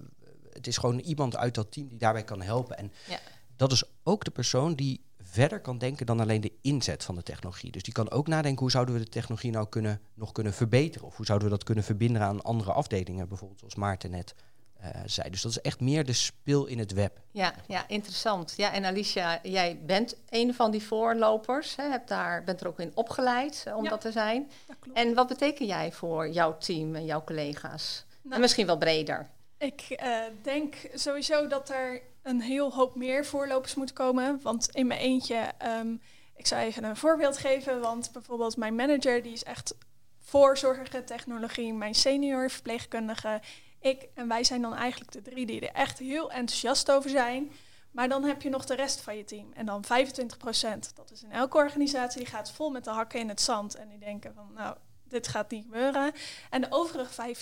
het 0.53 0.67
is 0.67 0.77
gewoon 0.77 0.99
iemand 0.99 1.35
uit 1.35 1.55
dat 1.55 1.71
team 1.71 1.87
die 1.87 1.97
daarbij 1.97 2.23
kan 2.23 2.41
helpen. 2.41 2.77
En 2.77 2.91
Ja. 3.07 3.19
dat 3.55 3.71
is 3.71 3.83
ook 4.03 4.23
de 4.23 4.31
persoon 4.31 4.75
die 4.75 5.03
verder 5.35 5.59
kan 5.59 5.77
denken 5.77 6.05
dan 6.05 6.19
alleen 6.19 6.41
de 6.41 6.51
inzet 6.61 7.03
van 7.03 7.15
de 7.15 7.23
technologie. 7.23 7.71
Dus 7.71 7.83
die 7.83 7.93
kan 7.93 8.11
ook 8.11 8.27
nadenken 8.27 8.61
hoe 8.61 8.71
zouden 8.71 8.95
we 8.95 8.99
de 9.03 9.09
technologie 9.09 9.51
nou 9.51 9.67
kunnen, 9.69 10.01
nog 10.13 10.31
kunnen 10.31 10.53
verbeteren. 10.53 11.07
Of 11.07 11.15
hoe 11.15 11.25
zouden 11.25 11.47
we 11.47 11.53
dat 11.55 11.63
kunnen 11.63 11.83
verbinden 11.83 12.21
aan 12.21 12.41
andere 12.41 12.71
afdelingen, 12.71 13.27
bijvoorbeeld 13.27 13.59
zoals 13.59 13.75
Maarten 13.75 14.11
net 14.11 14.35
eh, 14.79 14.89
zei. 15.05 15.29
Dus 15.29 15.41
dat 15.41 15.51
is 15.51 15.61
echt 15.61 15.79
meer 15.79 16.05
de 16.05 16.13
spil 16.13 16.65
in 16.65 16.79
het 16.79 16.91
web. 16.93 17.19
Ja, 17.31 17.53
ja, 17.67 17.87
interessant. 17.87 18.53
Ja, 18.57 18.73
en 18.73 18.85
Alicia, 18.85 19.39
jij 19.43 19.79
bent 19.85 20.15
een 20.29 20.53
van 20.53 20.71
die 20.71 20.83
voorlopers. 20.83 21.75
Hè, 21.75 21.83
hebt 21.83 22.07
daar, 22.07 22.43
bent 22.43 22.61
er 22.61 22.67
ook 22.67 22.79
in 22.79 22.91
opgeleid 22.93 23.63
eh, 23.67 23.75
om 23.77 23.83
Ja. 23.83 23.89
dat 23.89 24.01
te 24.01 24.11
zijn. 24.11 24.51
Dat. 24.67 24.77
En 24.93 25.13
wat 25.13 25.27
beteken 25.27 25.65
jij 25.65 25.91
voor 25.91 26.29
jouw 26.29 26.57
team 26.57 26.95
en 26.95 27.05
jouw 27.05 27.23
collega's? 27.23 28.05
Nou, 28.21 28.35
en 28.35 28.41
misschien 28.41 28.65
wel 28.65 28.77
breder. 28.77 29.29
Ik 29.57 29.81
eh, 29.81 30.19
denk 30.41 30.75
sowieso 30.93 31.47
dat 31.47 31.69
er 31.69 32.01
een 32.25 32.41
heel 32.41 32.73
hoop 32.73 32.95
meer 32.95 33.25
voorlopers 33.25 33.75
moeten 33.75 33.95
komen. 33.95 34.39
Want 34.41 34.69
in 34.71 34.87
mijn 34.87 34.99
eentje, 34.99 35.51
ehm, 35.57 35.95
ik 36.35 36.47
zou 36.47 36.61
even 36.61 36.83
een 36.83 36.97
voorbeeld 36.97 37.37
geven. 37.37 37.81
Want 37.81 38.09
bijvoorbeeld 38.11 38.57
mijn 38.57 38.75
manager, 38.75 39.23
die 39.23 39.33
is 39.33 39.43
echt 39.43 39.75
voor 40.19 40.57
zorgige 40.57 41.03
technologie. 41.03 41.73
Mijn 41.73 41.95
senior 41.95 42.49
verpleegkundige, 42.49 43.41
ik. 43.79 44.07
En 44.13 44.27
wij 44.27 44.43
zijn 44.43 44.61
dan 44.61 44.73
eigenlijk 44.73 45.11
de 45.11 45.21
drie 45.21 45.45
die 45.45 45.61
er 45.61 45.73
echt 45.73 45.99
heel 45.99 46.31
enthousiast 46.31 46.91
over 46.91 47.09
zijn. 47.09 47.51
Maar 47.91 48.09
dan 48.09 48.23
heb 48.23 48.41
je 48.41 48.49
nog 48.49 48.65
de 48.65 48.75
rest 48.75 49.01
van 49.01 49.17
je 49.17 49.23
team. 49.23 49.51
En 49.53 49.65
dan 49.65 49.83
25% 49.83 50.95
Dat 50.95 51.11
is 51.11 51.23
in 51.23 51.31
elke 51.31 51.57
organisatie, 51.57 52.19
die 52.19 52.29
gaat 52.29 52.51
vol 52.51 52.69
met 52.69 52.83
de 52.83 52.89
hakken 52.89 53.19
in 53.19 53.29
het 53.29 53.41
zand. 53.41 53.75
En 53.75 53.89
die 53.89 53.99
denken 53.99 54.33
van, 54.33 54.51
nou, 54.53 54.75
dit 55.03 55.27
gaat 55.27 55.51
niet 55.51 55.63
gebeuren. 55.63 56.11
En 56.49 56.61
de 56.61 56.67
overige 56.69 57.35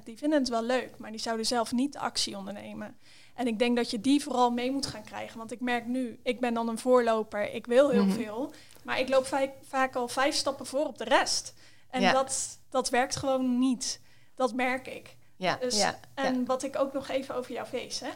75% 0.00 0.04
die 0.04 0.18
vinden 0.18 0.38
het 0.38 0.48
wel 0.48 0.62
leuk, 0.62 0.98
maar 0.98 1.10
die 1.10 1.20
zouden 1.20 1.46
zelf 1.46 1.72
niet 1.72 1.96
actie 1.96 2.36
ondernemen. 2.36 2.96
En 3.38 3.46
ik 3.46 3.58
denk 3.58 3.76
dat 3.76 3.90
je 3.90 4.00
die 4.00 4.22
vooral 4.22 4.50
mee 4.50 4.70
moet 4.70 4.86
gaan 4.86 5.02
krijgen. 5.04 5.38
Want 5.38 5.52
ik 5.52 5.60
merk 5.60 5.86
nu, 5.86 6.18
ik 6.22 6.40
ben 6.40 6.54
dan 6.54 6.68
een 6.68 6.78
voorloper, 6.78 7.54
ik 7.54 7.66
wil 7.66 7.88
heel 7.90 8.04
Mhm. 8.04 8.14
veel. 8.16 8.52
Maar 8.84 8.98
ik 9.00 9.08
loop 9.08 9.26
va- 9.26 9.52
vaak 9.68 9.94
al 9.96 10.08
vijf 10.08 10.34
stappen 10.34 10.66
voor 10.66 10.86
op 10.86 10.98
de 10.98 11.04
rest. 11.04 11.54
En 11.90 12.00
Ja. 12.00 12.12
dat, 12.12 12.58
dat 12.70 12.88
werkt 12.88 13.16
gewoon 13.16 13.58
niet. 13.58 14.00
Dat 14.34 14.54
merk 14.54 14.86
ik. 14.86 15.16
Ja, 15.36 15.56
Dus, 15.56 15.78
ja, 15.78 15.98
En 16.14 16.34
ja. 16.38 16.44
wat 16.44 16.62
ik 16.62 16.78
ook 16.78 16.92
nog 16.92 17.08
even 17.08 17.34
over 17.34 17.52
jouw 17.52 17.64
feest, 17.64 18.00
hè. 18.00 18.08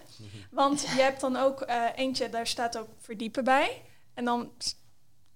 Want 0.50 0.80
je 0.80 1.00
hebt 1.02 1.20
dan 1.20 1.36
ook 1.36 1.60
eh, 1.60 1.84
eentje, 1.94 2.28
daar 2.30 2.46
staat 2.46 2.78
ook 2.78 2.88
verdiepen 2.98 3.44
bij. 3.44 3.82
En 4.14 4.24
dan, 4.24 4.52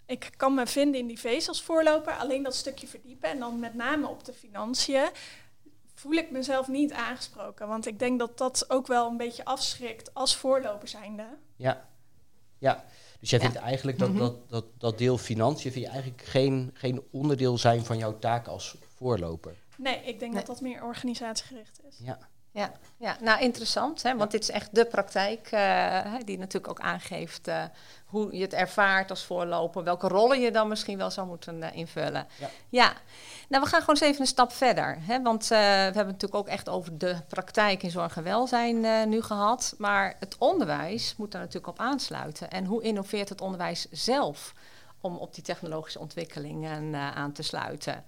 ik 0.07 0.31
kan 0.37 0.55
me 0.55 0.66
vinden 0.66 1.00
in 1.00 1.07
die 1.07 1.19
feest 1.19 1.49
als 1.49 1.62
voorloper, 1.62 2.12
alleen 2.12 2.43
dat 2.43 2.55
stukje 2.55 2.87
verdiepen. 2.87 3.28
En 3.31 3.38
dan 3.38 3.59
met 3.59 3.75
name 3.75 4.09
op 4.09 4.25
de 4.25 4.33
financiën 4.33 5.09
voel 6.00 6.12
ik 6.12 6.31
mezelf 6.31 6.69
niet 6.69 6.93
aangesproken. 6.93 7.69
Want 7.69 7.87
ik 7.87 7.99
denk 7.99 8.19
dat 8.19 8.38
dat 8.38 8.65
ook 8.71 8.87
wel 8.87 9.09
een 9.11 9.17
beetje 9.17 9.45
afschrikt 9.45 10.15
als 10.15 10.37
voorloper 10.37 10.88
zijnde. 10.88 11.26
Ja, 11.57 11.88
ja. 12.59 12.85
Dus 13.21 13.31
jij 13.31 13.38
Ja. 13.38 13.45
vindt 13.45 13.61
eigenlijk 13.61 13.99
dat, 13.99 14.09
Mhm. 14.09 14.19
dat, 14.19 14.50
dat, 14.50 14.65
dat 14.79 14.99
deel 14.99 15.19
financiën 15.19 15.73
vind 15.73 15.85
je 15.85 15.91
eigenlijk 15.91 16.23
geen, 16.23 16.71
geen 16.75 17.03
onderdeel 17.11 17.59
zijn 17.59 17.85
van 17.85 17.99
jouw 17.99 18.19
taak 18.19 18.47
als 18.47 18.76
voorloper. 18.97 19.55
Nee, 19.76 19.95
ik 20.05 20.19
denk 20.19 20.21
Nee. 20.21 20.33
dat 20.33 20.47
dat 20.47 20.61
meer 20.61 20.85
organisatiegericht 20.85 21.81
is. 21.88 21.99
Ja. 22.03 22.19
Ja, 22.57 22.73
ja, 22.97 23.17
nou 23.21 23.41
interessant, 23.41 24.03
hè? 24.03 24.17
want 24.17 24.31
dit 24.31 24.43
is 24.43 24.51
echt 24.51 24.75
de 24.75 24.85
praktijk 24.85 25.49
eh, 25.51 26.15
die 26.25 26.39
natuurlijk 26.39 26.69
ook 26.69 26.81
aangeeft 26.81 27.49
eh, 27.49 27.63
hoe 28.07 28.37
je 28.37 28.43
het 28.43 28.53
ervaart 28.53 29.11
als 29.11 29.25
voorloper, 29.25 29.85
welke 29.85 30.09
rollen 30.09 30.41
je 30.41 30.51
dan 30.51 30.69
misschien 30.69 30.99
wel 30.99 31.11
zou 31.11 31.27
moeten 31.27 31.63
eh, 31.63 31.77
invullen. 31.77 32.27
Ja. 32.39 32.49
ja, 32.69 32.93
nou 33.49 33.63
we 33.63 33.69
gaan 33.69 33.81
gewoon 33.81 33.95
eens 33.95 34.05
even 34.05 34.21
een 34.21 34.27
stap 34.27 34.53
verder, 34.53 34.99
hè? 35.01 35.23
want 35.23 35.47
we 35.47 35.55
hebben 35.55 35.97
het 35.97 36.07
natuurlijk 36.07 36.35
ook 36.35 36.49
echt 36.49 36.69
over 36.69 36.99
de 36.99 37.17
praktijk 37.29 37.83
in 37.83 37.91
zorg 37.91 38.17
en 38.17 38.23
welzijn 38.23 39.09
nu 39.09 39.23
gehad, 39.23 39.75
maar 39.79 40.17
het 40.21 40.37
onderwijs 40.39 41.15
moet 41.17 41.33
daar 41.33 41.41
natuurlijk 41.41 41.73
op 41.73 41.81
aansluiten. 41.81 42.51
En 42.51 42.65
hoe 42.65 42.83
innoveert 42.83 43.29
het 43.29 43.41
onderwijs 43.41 43.87
zelf 43.91 44.55
om 45.01 45.17
op 45.17 45.35
die 45.35 45.45
technologische 45.45 45.99
ontwikkelingen 45.99 46.95
aan 46.95 47.33
te 47.33 47.43
sluiten? 47.43 48.05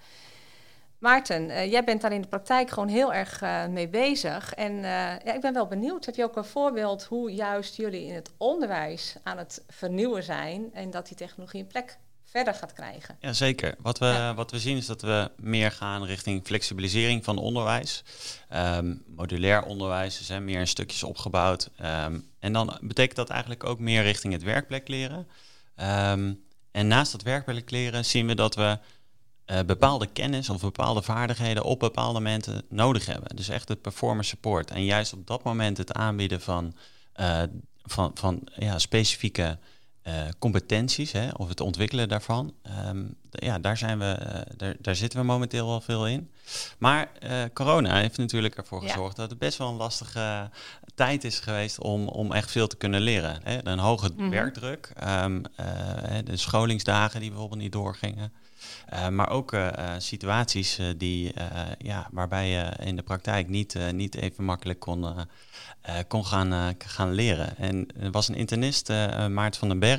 Maarten, 0.99 1.51
eh, 1.51 1.71
jij 1.71 1.85
bent 1.85 2.01
daar 2.01 2.13
in 2.13 2.21
de 2.21 2.29
praktijk 2.29 2.71
gewoon 2.71 2.89
heel 2.89 3.13
erg 3.13 3.43
uh, 3.43 3.67
mee 3.67 3.89
bezig. 3.89 4.55
En 4.55 4.73
uh, 4.73 4.83
ja, 5.25 5.35
ik 5.35 5.41
ben 5.41 5.53
wel 5.53 5.67
benieuwd, 5.67 6.05
heb 6.05 6.15
je 6.15 6.25
ook 6.25 6.37
een 6.37 6.45
voorbeeld 6.45 7.05
hoe 7.05 7.33
juist 7.33 7.77
jullie 7.77 8.07
in 8.07 8.15
het 8.15 8.31
onderwijs 8.37 9.15
aan 9.23 9.39
het 9.39 9.65
vernieuwen 9.69 10.23
zijn 10.23 10.71
en 10.73 10.91
dat 10.91 11.07
die 11.07 11.17
technologie 11.17 11.61
een 11.61 11.67
plek 11.67 11.99
verder 12.25 12.55
gaat 12.55 12.73
krijgen? 12.73 13.17
Ja, 13.21 13.33
zeker. 13.33 13.75
Wat 13.79 13.99
we, 13.99 14.07
ja. 14.07 14.35
wat 14.35 14.51
we 14.51 14.59
zien 14.59 14.77
is 14.77 14.87
dat 14.87 15.03
we 15.03 15.31
meer 15.37 15.71
gaan 15.71 16.05
richting 16.05 16.47
flexibilisering 16.47 17.25
van 17.25 17.39
onderwijs. 17.39 18.05
Um, 18.55 19.05
modulair 19.07 19.63
onderwijs, 19.63 20.19
dus 20.19 20.29
hè, 20.29 20.41
meer 20.41 20.61
in 20.61 20.67
stukjes 20.67 21.03
opgebouwd. 21.03 21.71
Um, 21.83 22.31
en 22.39 22.53
dan 22.53 22.79
betekent 22.81 23.17
dat 23.17 23.31
eigenlijk 23.31 23.65
ook 23.65 23.79
meer 23.79 24.03
richting 24.03 24.33
het 24.33 24.43
werkplek 24.43 24.89
leren. 24.89 25.29
Um, 25.77 26.47
en 26.71 26.87
naast 26.87 27.13
dat 27.13 27.23
werkplek 27.23 27.71
leren 27.71 28.05
zien 28.05 28.27
we 28.27 28.35
dat 28.35 28.55
we 28.55 28.79
uh, 29.51 29.61
bepaalde 29.67 30.07
kennis 30.07 30.51
of 30.51 30.61
bepaalde 30.61 31.03
vaardigheden 31.03 31.65
op 31.65 31.81
bepaalde 31.81 32.13
momenten 32.13 32.63
nodig 32.69 33.07
hebben. 33.07 33.37
Dus 33.37 33.49
echt 33.49 33.69
het 33.69 33.83
performance 33.83 34.29
support. 34.29 34.71
En 34.71 34.85
juist 34.85 35.13
op 35.13 35.27
dat 35.27 35.43
moment 35.43 35.79
het 35.79 35.93
aanbieden 35.93 36.41
van, 36.41 36.75
uh, 37.21 37.43
van, 37.83 38.11
van 38.15 38.49
ja, 38.57 38.79
specifieke 38.79 39.59
uh, 40.09 40.29
competenties 40.39 41.13
hè, 41.13 41.29
of 41.37 41.49
het 41.49 41.61
ontwikkelen 41.61 42.09
daarvan. 42.09 42.55
Um, 42.87 43.15
ja, 43.31 43.59
daar, 43.59 43.77
zijn 43.77 43.99
we, 43.99 44.45
daar, 44.57 44.77
daar 44.81 44.97
zitten 44.97 45.19
we 45.19 45.25
momenteel 45.25 45.67
wel 45.67 45.81
veel 45.81 46.07
in. 46.07 46.31
Maar 46.79 47.09
corona 47.53 47.97
heeft 47.97 48.19
natuurlijk 48.19 48.57
ervoor 48.57 48.83
gezorgd 48.83 49.17
dat 49.17 49.31
het 49.31 49.39
best 49.39 49.59
wel 49.59 49.69
een 49.69 49.75
lastige 49.75 50.51
tijd 50.95 51.25
is 51.25 51.41
geweest 51.41 51.81
om, 51.81 52.09
om 52.09 52.33
echt 52.33 52.51
veel 52.51 52.67
te 52.67 52.77
kunnen 52.77 53.01
leren. 53.01 53.41
Hè. 53.43 53.67
Een 53.67 53.79
hoge 53.79 54.09
mm 54.09 54.19
-hmm. 54.19 54.31
werkdruk, 54.31 54.93
um, 55.25 55.43
de 56.25 56.37
scholingsdagen 56.37 57.21
die 57.21 57.31
bijvoorbeeld 57.31 57.61
niet 57.61 57.73
doorgingen. 57.73 58.33
Maar 59.11 59.31
ook 59.31 59.57
situaties 59.99 60.79
die, 60.97 61.33
ja, 61.79 62.09
waarbij 62.11 62.49
je 62.49 62.73
in 62.81 62.97
de 62.97 63.03
praktijk 63.03 63.49
niet, 63.49 63.79
niet 63.93 64.15
even 64.15 64.45
makkelijk 64.45 64.81
kon, 64.81 65.07
kon 66.09 66.25
gaan, 66.25 66.75
gaan 66.79 67.13
leren. 67.13 67.57
En 67.57 67.87
er 68.01 68.11
was 68.11 68.29
een 68.29 68.35
internist, 68.35 68.89
Maarten 69.29 69.61
van 69.61 69.69
den 69.69 69.79
Berg, 69.79 69.98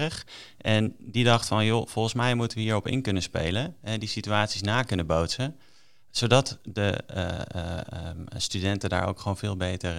en 0.57 0.95
die 0.99 1.23
dacht 1.23 1.47
van, 1.47 1.65
joh, 1.65 1.87
volgens 1.87 2.13
mij 2.13 2.35
moeten 2.35 2.57
we 2.57 2.63
hierop 2.63 2.87
in 2.87 3.01
kunnen 3.01 3.21
spelen, 3.21 3.75
die 3.97 4.09
situaties 4.09 4.61
na 4.61 4.83
kunnen 4.83 5.05
bootsen, 5.05 5.55
zodat 6.11 6.59
de 6.63 6.99
um, 8.07 8.25
studenten 8.37 8.89
daar 8.89 9.07
ook 9.07 9.19
gewoon 9.19 9.37
veel 9.37 9.57
beter 9.57 9.95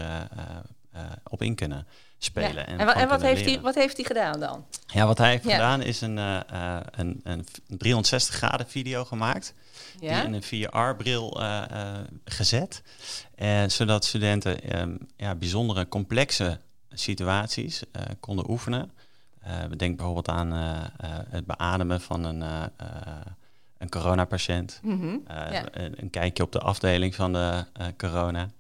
op 1.25 1.43
in 1.43 1.55
kunnen 1.55 1.87
spelen. 2.23 2.55
Ja. 2.55 2.67
En, 2.67 2.79
en, 2.79 2.95
en 2.95 3.09
wat, 3.09 3.23
heeft 3.23 3.45
hij, 3.45 3.61
wat 3.61 3.75
heeft 3.75 3.97
hij 3.97 4.05
gedaan 4.05 4.41
dan? 4.41 4.65
Ja, 4.87 5.07
wat 5.07 5.19
hij 5.19 5.31
heeft 5.31 5.45
ja. 5.45 5.51
gedaan 5.51 5.83
is 5.83 6.01
een, 6.01 6.17
uh, 6.17 6.41
een, 6.91 7.21
een 7.23 7.47
360 7.67 8.35
graden 8.35 8.69
video 8.69 9.05
gemaakt. 9.05 9.55
Ja? 10.01 10.15
Die 10.15 10.25
in 10.25 10.33
een 10.33 10.43
VR-bril 10.43 11.41
uh, 11.41 11.63
uh, 11.73 11.99
gezet. 12.25 12.83
En 13.35 13.71
zodat 13.71 14.05
studenten 14.05 14.81
um, 14.81 14.99
ja, 15.17 15.35
bijzondere 15.35 15.89
complexe 15.89 16.61
situaties 16.93 17.83
konden 18.21 18.51
oefenen. 18.51 18.93
We 19.43 19.77
denken 19.77 19.97
bijvoorbeeld 19.97 20.29
aan 20.29 20.53
het 21.31 21.47
beademen 21.47 22.01
van 22.01 22.25
een, 22.25 22.41
een 23.79 23.89
coronapatiënt. 23.89 24.81
Mm 24.83 25.01
-hmm. 25.01 25.23
ja. 25.27 25.65
een, 25.73 25.95
een, 26.03 26.11
kijkje 26.11 26.43
op 26.43 26.53
de 26.53 26.61
afdeling 26.61 27.15
van 27.15 27.33
de 27.33 27.65
corona. 27.97 28.51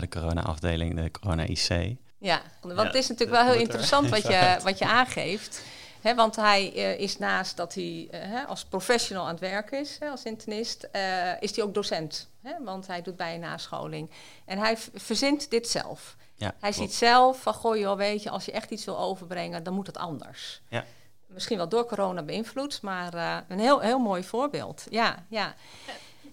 de 0.00 0.08
corona-afdeling, 0.08 0.94
de 0.94 1.10
corona-IC. 1.10 1.96
Ja, 2.22 2.42
want 2.60 2.78
het 2.78 2.94
is 2.94 3.08
natuurlijk 3.08 3.42
wel 3.42 3.52
heel 3.52 3.60
interessant 3.60 4.08
wat 4.08 4.22
je, 4.22 4.56
wat 4.64 4.78
je 4.78 4.86
aangeeft. 4.86 5.64
He, 6.00 6.14
want 6.14 6.36
hij 6.36 6.72
uh, 6.76 6.98
is 6.98 7.18
naast 7.18 7.56
dat 7.56 7.74
hij 7.74 8.08
uh, 8.10 8.48
als 8.48 8.64
professional 8.64 9.24
aan 9.24 9.30
het 9.30 9.40
werk 9.40 9.70
is, 9.70 9.96
he, 10.00 10.08
als 10.08 10.22
internist, 10.22 10.88
uh, 10.92 11.42
is 11.42 11.56
hij 11.56 11.64
ook 11.64 11.74
docent. 11.74 12.28
want 12.64 12.86
hij 12.86 13.02
doet 13.02 13.16
bij 13.16 13.34
een 13.34 13.40
nascholing. 13.40 14.10
En 14.44 14.58
hij 14.58 14.76
verzint 14.94 15.50
dit 15.50 15.68
zelf. 15.68 16.16
Ja, 16.42 16.54
hij 16.60 16.70
klopt. 16.70 16.90
ziet 16.90 16.94
zelf 16.94 17.42
van, 17.42 17.54
goh 17.54 17.76
joh, 17.76 17.96
weet 17.96 18.22
je, 18.22 18.30
als 18.30 18.44
je 18.44 18.52
echt 18.52 18.70
iets 18.70 18.84
wil 18.84 18.98
overbrengen, 18.98 19.62
dan 19.62 19.74
moet 19.74 19.86
het 19.86 19.96
anders. 19.96 20.62
Ja. 20.68 20.84
Misschien 21.26 21.56
wel 21.56 21.68
door 21.68 21.86
corona 21.86 22.22
beïnvloed, 22.22 22.82
maar 22.82 23.14
een 23.48 23.58
heel, 23.58 23.80
heel 23.80 23.98
mooi 23.98 24.24
voorbeeld. 24.24 24.86
Ja, 24.90 25.26
ja. 25.28 25.54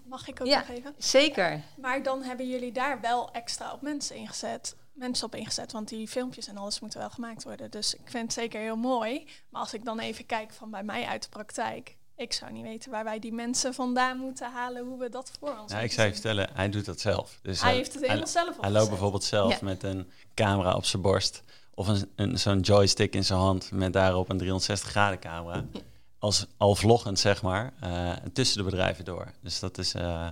Mag 0.04 0.28
ik 0.28 0.40
ook 0.40 0.46
ja, 0.46 0.58
nog 0.58 0.68
even? 0.68 0.94
Zeker. 0.98 1.60
Maar 1.76 2.02
dan 2.02 2.22
hebben 2.22 2.48
jullie 2.48 2.72
daar 2.72 3.00
wel 3.00 3.30
extra 3.32 3.72
op 3.72 3.82
mensen 3.82 4.16
ingezet 4.16 4.76
mensen 5.00 5.26
op 5.26 5.34
ingezet, 5.34 5.72
want 5.72 5.88
die 5.88 6.08
filmpjes 6.08 6.48
en 6.48 6.56
alles 6.56 6.80
moeten 6.80 7.00
wel 7.00 7.10
gemaakt 7.10 7.44
worden. 7.44 7.70
Dus 7.70 7.94
ik 7.94 8.10
vind 8.10 8.22
het 8.22 8.32
zeker 8.32 8.60
heel 8.60 8.76
mooi. 8.76 9.28
Maar 9.48 9.60
als 9.60 9.74
ik 9.74 9.84
dan 9.84 9.98
even 9.98 10.26
kijk 10.26 10.52
van 10.52 10.70
bij 10.70 10.82
mij 10.82 11.04
uit 11.04 11.22
de 11.22 11.28
praktijk, 11.28 11.96
ik 12.20 12.32
zou 12.32 12.52
niet 12.52 12.62
weten 12.62 12.90
waar 12.90 13.04
wij 13.04 13.18
die 13.18 13.32
mensen 13.32 13.74
vandaan 13.74 14.18
moeten 14.18 14.52
halen, 14.52 14.84
hoe 14.84 14.98
we 14.98 15.08
dat 15.08 15.30
voor 15.38 15.58
ons. 15.60 15.72
Ja, 15.72 15.78
ik 15.78 15.92
zou 15.92 16.06
je 16.06 16.12
vertellen, 16.12 16.48
hij 16.52 16.68
doet 16.68 16.84
dat 16.84 17.00
zelf. 17.00 17.38
Dus 17.42 17.60
hij, 17.60 17.68
hij 17.68 17.78
heeft 17.78 17.94
het 17.94 18.02
helemaal 18.02 18.26
zelf 18.26 18.46
opgezet. 18.48 18.70
Hij 18.70 18.72
loopt 18.72 18.90
bijvoorbeeld 18.90 19.24
zelf 19.24 19.52
ja. 19.52 19.58
met 19.62 19.82
een 19.82 20.10
camera 20.34 20.74
op 20.74 20.84
zijn 20.84 21.02
borst 21.02 21.42
of 21.74 21.88
een, 21.88 22.10
een, 22.16 22.38
zo'n 22.38 22.60
joystick 22.60 23.14
in 23.14 23.24
zijn 23.24 23.38
hand 23.38 23.70
met 23.70 23.92
daarop 23.92 24.28
een 24.28 24.38
360 24.38 24.90
graden 24.90 25.18
camera. 25.18 25.64
Als 26.18 26.46
al 26.56 26.74
vloggend, 26.74 27.18
zeg 27.18 27.42
maar, 27.42 27.72
uh, 27.84 28.12
tussen 28.32 28.58
de 28.58 28.64
bedrijven 28.64 29.04
door. 29.04 29.32
Dus 29.40 29.60
dat 29.60 29.78
is. 29.78 29.94
Uh, 29.94 30.28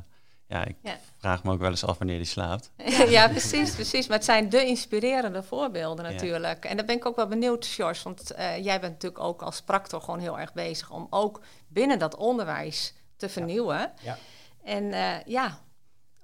ja, 0.49 0.65
ik 0.65 0.77
ja. 0.83 0.99
vraag 1.17 1.45
me 1.45 1.53
ook 1.53 1.59
wel 1.59 1.71
eens 1.71 1.85
af 1.85 1.99
wanneer 1.99 2.17
die 2.17 2.27
slaapt. 2.27 2.71
ja, 3.17 3.29
precies, 3.29 3.75
precies. 3.75 4.07
Maar 4.07 4.17
het 4.17 4.27
zijn 4.27 4.49
de 4.49 4.67
inspirerende 4.67 5.43
voorbeelden 5.43 6.05
natuurlijk. 6.05 6.65
Ja. 6.65 6.71
En 6.71 6.77
daar 6.77 6.87
ben 6.87 6.97
ik 6.97 7.07
ook 7.07 7.17
wel 7.17 7.27
benieuwd, 7.27 7.67
George. 7.67 8.05
Want 8.05 8.33
uh, 8.33 8.65
jij 8.65 8.81
bent 8.81 8.93
natuurlijk 8.93 9.23
ook 9.23 9.43
als 9.43 9.63
practor 9.63 10.01
gewoon 10.01 10.21
heel 10.21 10.39
erg 10.39 10.53
bezig 10.53 10.91
om 10.91 11.07
ook 11.11 11.41
binnen 11.69 11.99
dat 11.99 12.17
onderwijs 12.17 12.95
te 13.17 13.29
vernieuwen. 13.29 13.79
Ja. 13.79 13.93
ja. 14.03 14.19
En 14.65 14.85
uh, 14.85 15.25
ja, 15.25 15.59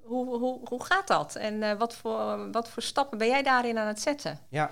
hoe, 0.03 0.39
hoe, 0.39 0.61
hoe 0.69 0.85
gaat 0.85 1.07
dat? 1.07 1.35
En 1.35 1.55
uh, 1.55 1.73
wat, 1.73 1.95
voor, 1.95 2.51
wat 2.51 2.69
voor 2.69 2.83
stappen 2.83 3.19
ben 3.19 3.29
jij 3.29 3.43
daarin 3.43 3.79
aan 3.79 3.87
het 3.87 4.01
zetten? 4.01 4.39
Ja, 4.49 4.71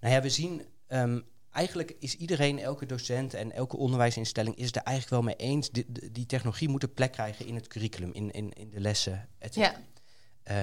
nou 0.00 0.14
ja, 0.14 0.20
we 0.20 0.30
zien 0.30 0.66
um, 0.88 1.26
eigenlijk 1.54 1.96
is 1.98 2.16
iedereen, 2.16 2.58
elke 2.58 2.86
docent 2.86 3.34
en 3.34 3.52
elke 3.52 3.76
onderwijsinstelling 3.76 4.56
is 4.56 4.68
er 4.68 4.82
eigenlijk 4.82 5.10
wel 5.10 5.34
mee 5.34 5.50
eens. 5.50 5.70
Die, 5.70 5.86
die 6.12 6.26
technologie 6.26 6.68
moet 6.68 6.82
een 6.82 6.92
plek 6.92 7.12
krijgen 7.12 7.46
in 7.46 7.54
het 7.54 7.66
curriculum, 7.66 8.12
in, 8.12 8.30
in, 8.30 8.52
in 8.52 8.70
de 8.70 8.80
lessen, 8.80 9.28
etc. 9.38 9.54
Ja. 9.54 9.74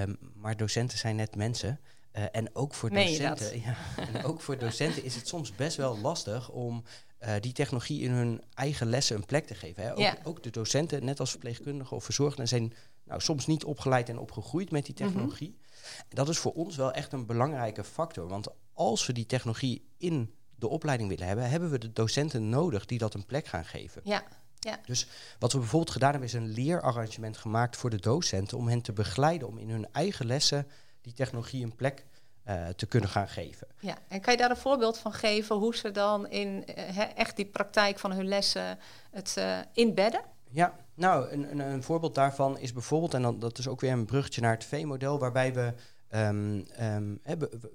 Um, 0.02 0.18
maar 0.36 0.58
docenten 0.58 0.98
zijn 0.98 1.16
net 1.16 1.36
mensen. 1.36 1.80
Uh, 2.14 2.24
en 2.32 2.56
ook 2.56 2.74
voor 2.74 2.90
docenten, 2.90 3.62
ja, 3.66 3.76
en 4.14 4.24
ook 4.24 4.42
voor 4.42 4.58
docenten 4.58 5.04
is 5.04 5.16
het 5.16 5.28
soms 5.28 5.56
best 5.56 5.78
wel 5.78 5.98
lastig 5.98 6.50
om 6.50 6.84
uh, 7.20 7.34
die 7.40 7.54
technologie 7.54 8.02
in 8.02 8.12
hun 8.12 8.42
eigen 8.54 8.88
lessen 8.88 9.16
een 9.16 9.26
plek 9.26 9.48
te 9.48 9.56
geven. 9.56 9.84
Hè. 9.84 9.92
Ook, 9.92 9.98
ja. 9.98 10.18
ook, 10.24 10.44
de 10.44 10.50
docenten, 10.50 11.06
net 11.06 11.20
als 11.20 11.30
verpleegkundigen 11.30 11.96
of 11.96 12.04
verzorgenden, 12.04 12.48
zijn 12.48 12.74
nou, 13.04 13.22
soms 13.22 13.48
niet 13.48 13.64
opgeleid 13.64 14.10
en 14.10 14.20
opgegroeid 14.20 14.72
met 14.72 14.86
die 14.86 14.96
technologie. 14.96 15.50
Mm 15.50 15.56
-hmm. 15.56 16.06
En 16.10 16.16
dat 16.16 16.30
is 16.30 16.38
voor 16.38 16.54
ons 16.54 16.76
wel 16.76 16.92
echt 16.92 17.14
een 17.14 17.26
belangrijke 17.26 17.84
factor. 17.84 18.28
Want 18.28 18.48
als 18.74 19.06
we 19.06 19.14
die 19.14 19.26
technologie 19.26 19.86
in 19.98 20.34
de 20.62 20.68
opleiding 20.68 21.10
willen 21.10 21.28
hebben, 21.28 21.50
hebben 21.50 21.70
we 21.70 21.78
de 21.78 21.94
docenten 21.94 22.50
nodig 22.50 22.86
die 22.86 22.98
dat 22.98 23.14
een 23.14 23.26
plek 23.26 23.48
gaan 23.48 23.66
geven. 23.66 24.02
Ja. 24.04 24.24
Ja. 24.60 24.80
Dus 24.86 25.08
wat 25.40 25.52
we 25.52 25.58
bijvoorbeeld 25.60 25.92
gedaan 25.92 26.12
hebben, 26.12 26.30
is 26.30 26.36
een 26.36 26.50
leerarrangement 26.50 27.38
gemaakt 27.38 27.78
voor 27.78 27.90
de 27.90 28.00
docenten 28.00 28.58
om 28.58 28.68
hen 28.68 28.82
te 28.82 28.94
begeleiden 28.94 29.48
om 29.48 29.58
in 29.58 29.70
hun 29.70 29.88
eigen 29.92 30.26
lessen 30.26 30.68
die 31.02 31.14
technologie 31.14 31.64
een 31.64 31.76
plek 31.76 32.06
uh, 32.48 32.68
te 32.68 32.86
kunnen 32.86 33.10
gaan 33.10 33.28
geven. 33.28 33.68
Ja, 33.80 33.98
en 34.08 34.22
kan 34.22 34.34
je 34.34 34.40
daar 34.40 34.50
een 34.50 34.58
voorbeeld 34.58 34.98
van 34.98 35.14
geven 35.14 35.56
hoe 35.56 35.76
ze 35.76 35.92
dan 35.92 36.30
in 36.30 36.64
uh, 36.78 37.18
echt 37.18 37.36
die 37.36 37.46
praktijk 37.46 38.00
van 38.00 38.12
hun 38.12 38.28
lessen 38.28 38.80
het 39.12 39.36
uh, 39.38 39.58
inbedden? 39.74 40.22
Ja, 40.50 40.76
nou, 40.94 41.30
een, 41.30 41.52
een, 41.52 41.60
een, 41.60 41.84
voorbeeld 41.84 42.16
daarvan 42.16 42.58
is 42.58 42.74
bijvoorbeeld, 42.74 43.14
en 43.14 43.22
dan, 43.22 43.40
dat 43.40 43.58
is 43.58 43.68
ook 43.68 43.82
weer 43.82 43.92
een 43.92 44.06
bruggetje 44.06 44.42
naar 44.42 44.54
het 44.54 44.66
V-model, 44.66 45.20
waarbij 45.20 45.54
we 45.54 45.74
Um, 46.16 46.66
um, 46.82 47.22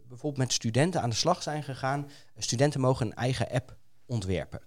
bijvoorbeeld 0.08 0.36
met 0.36 0.52
studenten 0.52 1.02
aan 1.02 1.10
de 1.10 1.16
slag 1.16 1.42
zijn 1.42 1.62
gegaan. 1.62 2.10
Studenten 2.36 2.80
mogen 2.80 3.06
een 3.06 3.14
eigen 3.14 3.50
app 3.50 3.76
ontwerpen. 4.06 4.60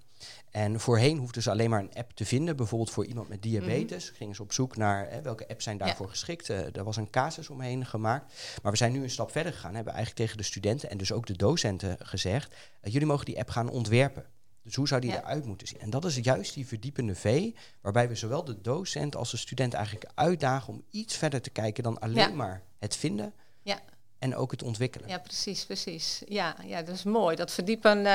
En 0.51 0.79
voorheen 0.79 1.17
hoefden 1.17 1.41
ze 1.41 1.49
alleen 1.49 1.69
maar 1.69 1.79
een 1.79 1.93
app 1.93 2.11
te 2.11 2.25
vinden, 2.25 2.55
bijvoorbeeld 2.55 2.91
voor 2.91 3.05
iemand 3.05 3.29
met 3.29 3.41
diabetes. 3.41 4.03
Mm 4.03 4.09
-hmm. 4.09 4.17
Gingen 4.17 4.35
ze 4.35 4.41
op 4.41 4.53
zoek 4.53 4.77
naar 4.77 5.09
hè, 5.09 5.21
welke 5.21 5.47
apps 5.47 5.63
zijn 5.63 5.77
daarvoor 5.77 6.05
ja. 6.05 6.11
geschikt. 6.11 6.49
Uh, 6.49 6.75
er 6.75 6.83
was 6.83 6.97
een 6.97 7.09
casus 7.09 7.49
omheen 7.49 7.85
gemaakt. 7.85 8.57
Maar 8.63 8.71
we 8.71 8.77
zijn 8.77 8.91
nu 8.91 9.03
een 9.03 9.09
stap 9.09 9.31
verder 9.31 9.53
gegaan. 9.53 9.75
Hebben 9.75 9.93
eigenlijk 9.93 10.25
tegen 10.25 10.37
de 10.37 10.47
studenten 10.47 10.89
en 10.89 10.97
dus 10.97 11.11
ook 11.11 11.25
de 11.25 11.37
docenten 11.37 11.97
gezegd: 11.99 12.53
uh, 12.53 12.93
jullie 12.93 13.07
mogen 13.07 13.25
die 13.25 13.39
app 13.39 13.49
gaan 13.49 13.69
ontwerpen. 13.69 14.25
Dus 14.63 14.75
hoe 14.75 14.87
zou 14.87 15.01
die 15.01 15.11
ja. 15.11 15.17
eruit 15.17 15.45
moeten 15.45 15.67
zien? 15.67 15.79
En 15.79 15.89
dat 15.89 16.05
is 16.05 16.15
juist 16.15 16.53
die 16.53 16.67
verdiepende 16.67 17.15
V, 17.15 17.51
waarbij 17.81 18.07
we 18.07 18.15
zowel 18.15 18.43
de 18.43 18.61
docent 18.61 19.15
als 19.15 19.31
de 19.31 19.37
student 19.37 19.73
eigenlijk 19.73 20.11
uitdagen 20.15 20.73
om 20.73 20.83
iets 20.89 21.17
verder 21.17 21.41
te 21.41 21.49
kijken 21.49 21.83
dan 21.83 21.99
alleen 21.99 22.29
ja. 22.29 22.35
maar 22.35 22.63
het 22.79 22.95
vinden. 22.95 23.33
Ja. 23.69 23.79
En 24.19 24.35
ook 24.35 24.51
het 24.51 24.63
ontwikkelen. 24.63 25.09
Ja, 25.09 25.17
precies, 25.17 25.65
precies. 25.65 26.21
Ja, 26.25 26.55
ja 26.65 26.81
dat 26.81 26.95
is 26.95 27.03
mooi. 27.03 27.35
Dat 27.35 27.51
verdiepen 27.51 27.97
uh, 27.97 28.05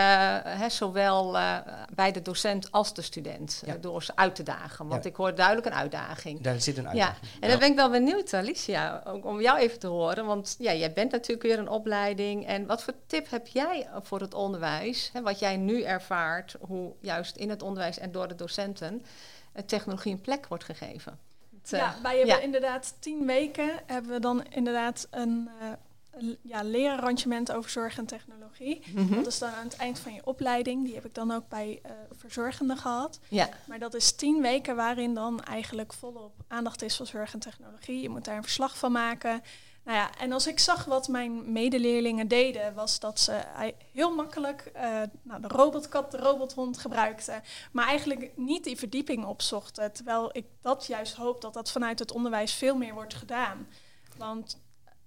hè, 0.42 0.68
zowel 0.68 1.36
uh, 1.36 1.58
bij 1.94 2.12
de 2.12 2.22
docent 2.22 2.72
als 2.72 2.94
de 2.94 3.02
student. 3.02 3.62
Ja. 3.66 3.74
Uh, 3.74 3.80
door 3.80 4.02
ze 4.02 4.16
uit 4.16 4.34
te 4.34 4.42
dagen. 4.42 4.86
Want 4.88 5.04
ja. 5.04 5.10
ik 5.10 5.16
hoor 5.16 5.34
duidelijk 5.34 5.66
een 5.66 5.74
uitdaging. 5.74 6.40
Daar 6.40 6.60
zit 6.60 6.78
een 6.78 6.88
uitdaging. 6.88 7.26
Ja. 7.32 7.38
En 7.40 7.48
dan 7.48 7.58
ben 7.58 7.70
ik 7.70 7.76
wel 7.76 7.90
benieuwd, 7.90 8.34
Alicia, 8.34 9.02
om 9.22 9.40
jou 9.40 9.58
even 9.58 9.78
te 9.78 9.86
horen. 9.86 10.26
Want 10.26 10.54
ja, 10.58 10.74
jij 10.74 10.92
bent 10.92 11.12
natuurlijk 11.12 11.46
weer 11.46 11.58
een 11.58 11.68
opleiding. 11.68 12.46
En 12.46 12.66
wat 12.66 12.82
voor 12.82 12.94
tip 13.06 13.30
heb 13.30 13.46
jij 13.46 13.88
voor 14.02 14.20
het 14.20 14.34
onderwijs? 14.34 15.10
Hè, 15.12 15.22
wat 15.22 15.38
jij 15.38 15.56
nu 15.56 15.82
ervaart, 15.82 16.56
hoe 16.60 16.92
juist 17.00 17.36
in 17.36 17.50
het 17.50 17.62
onderwijs 17.62 17.98
en 17.98 18.12
door 18.12 18.28
de 18.28 18.34
docenten 18.34 19.04
technologie 19.66 20.12
een 20.12 20.20
plek 20.20 20.46
wordt 20.46 20.64
gegeven? 20.64 21.18
Ja, 21.64 21.94
eh, 21.94 22.02
wij 22.02 22.16
hebben 22.16 22.36
ja. 22.36 22.42
inderdaad 22.42 22.94
tien 22.98 23.26
weken 23.26 23.70
hebben 23.86 24.12
we 24.12 24.20
dan 24.20 24.44
inderdaad 24.50 25.06
een, 25.10 25.48
een 26.10 26.38
ja, 26.42 26.62
leerarrangement 26.62 27.52
over 27.52 27.70
zorg 27.70 27.98
en 27.98 28.06
technologie. 28.06 28.82
Mhm. 28.94 29.14
Dat 29.14 29.26
is 29.26 29.38
dan 29.38 29.50
aan 29.50 29.64
het 29.64 29.76
eind 29.76 29.98
van 29.98 30.14
je 30.14 30.26
opleiding. 30.26 30.84
Die 30.84 30.94
heb 30.94 31.04
ik 31.04 31.14
dan 31.14 31.30
ook 31.32 31.48
bij 31.48 31.78
eh 31.82 31.90
verzorgenden 32.16 32.76
gehad. 32.76 33.20
Ja, 33.28 33.48
Maar 33.64 33.78
dat 33.78 33.94
is 33.94 34.12
tien 34.12 34.40
weken 34.40 34.76
waarin 34.76 35.14
dan 35.14 35.42
eigenlijk 35.42 35.92
volop 35.92 36.32
aandacht 36.48 36.82
is 36.82 36.96
voor 36.96 37.06
zorg 37.06 37.32
en 37.32 37.38
technologie. 37.38 38.02
Je 38.02 38.08
moet 38.08 38.24
daar 38.24 38.36
een 38.36 38.42
verslag 38.42 38.78
van 38.78 38.92
maken. 38.92 39.42
Nou 39.84 39.96
ja, 39.98 40.18
en 40.18 40.32
als 40.32 40.46
ik 40.46 40.58
zag 40.58 40.84
wat 40.84 41.08
mijn 41.08 41.52
medeleerlingen 41.52 42.28
deden, 42.28 42.74
was 42.74 43.00
dat 43.00 43.20
ze 43.20 43.32
ei- 43.32 43.74
heel 43.92 44.14
makkelijk 44.14 44.60
eh, 44.74 45.02
nou, 45.22 45.40
de 45.40 45.48
robotkat, 45.48 46.10
de 46.10 46.16
robothond 46.16 46.78
gebruikten. 46.78 47.42
Maar 47.72 47.86
eigenlijk 47.86 48.36
niet 48.36 48.64
die 48.64 48.76
verdieping 48.76 49.24
opzochten. 49.24 49.92
Terwijl 49.92 50.30
ik 50.32 50.46
dat 50.60 50.86
juist 50.86 51.14
hoop 51.14 51.40
dat 51.40 51.54
dat 51.54 51.70
vanuit 51.70 51.98
het 51.98 52.12
onderwijs 52.12 52.54
veel 52.54 52.76
meer 52.76 52.94
wordt 52.94 53.14
gedaan. 53.14 53.68
Want 54.16 54.62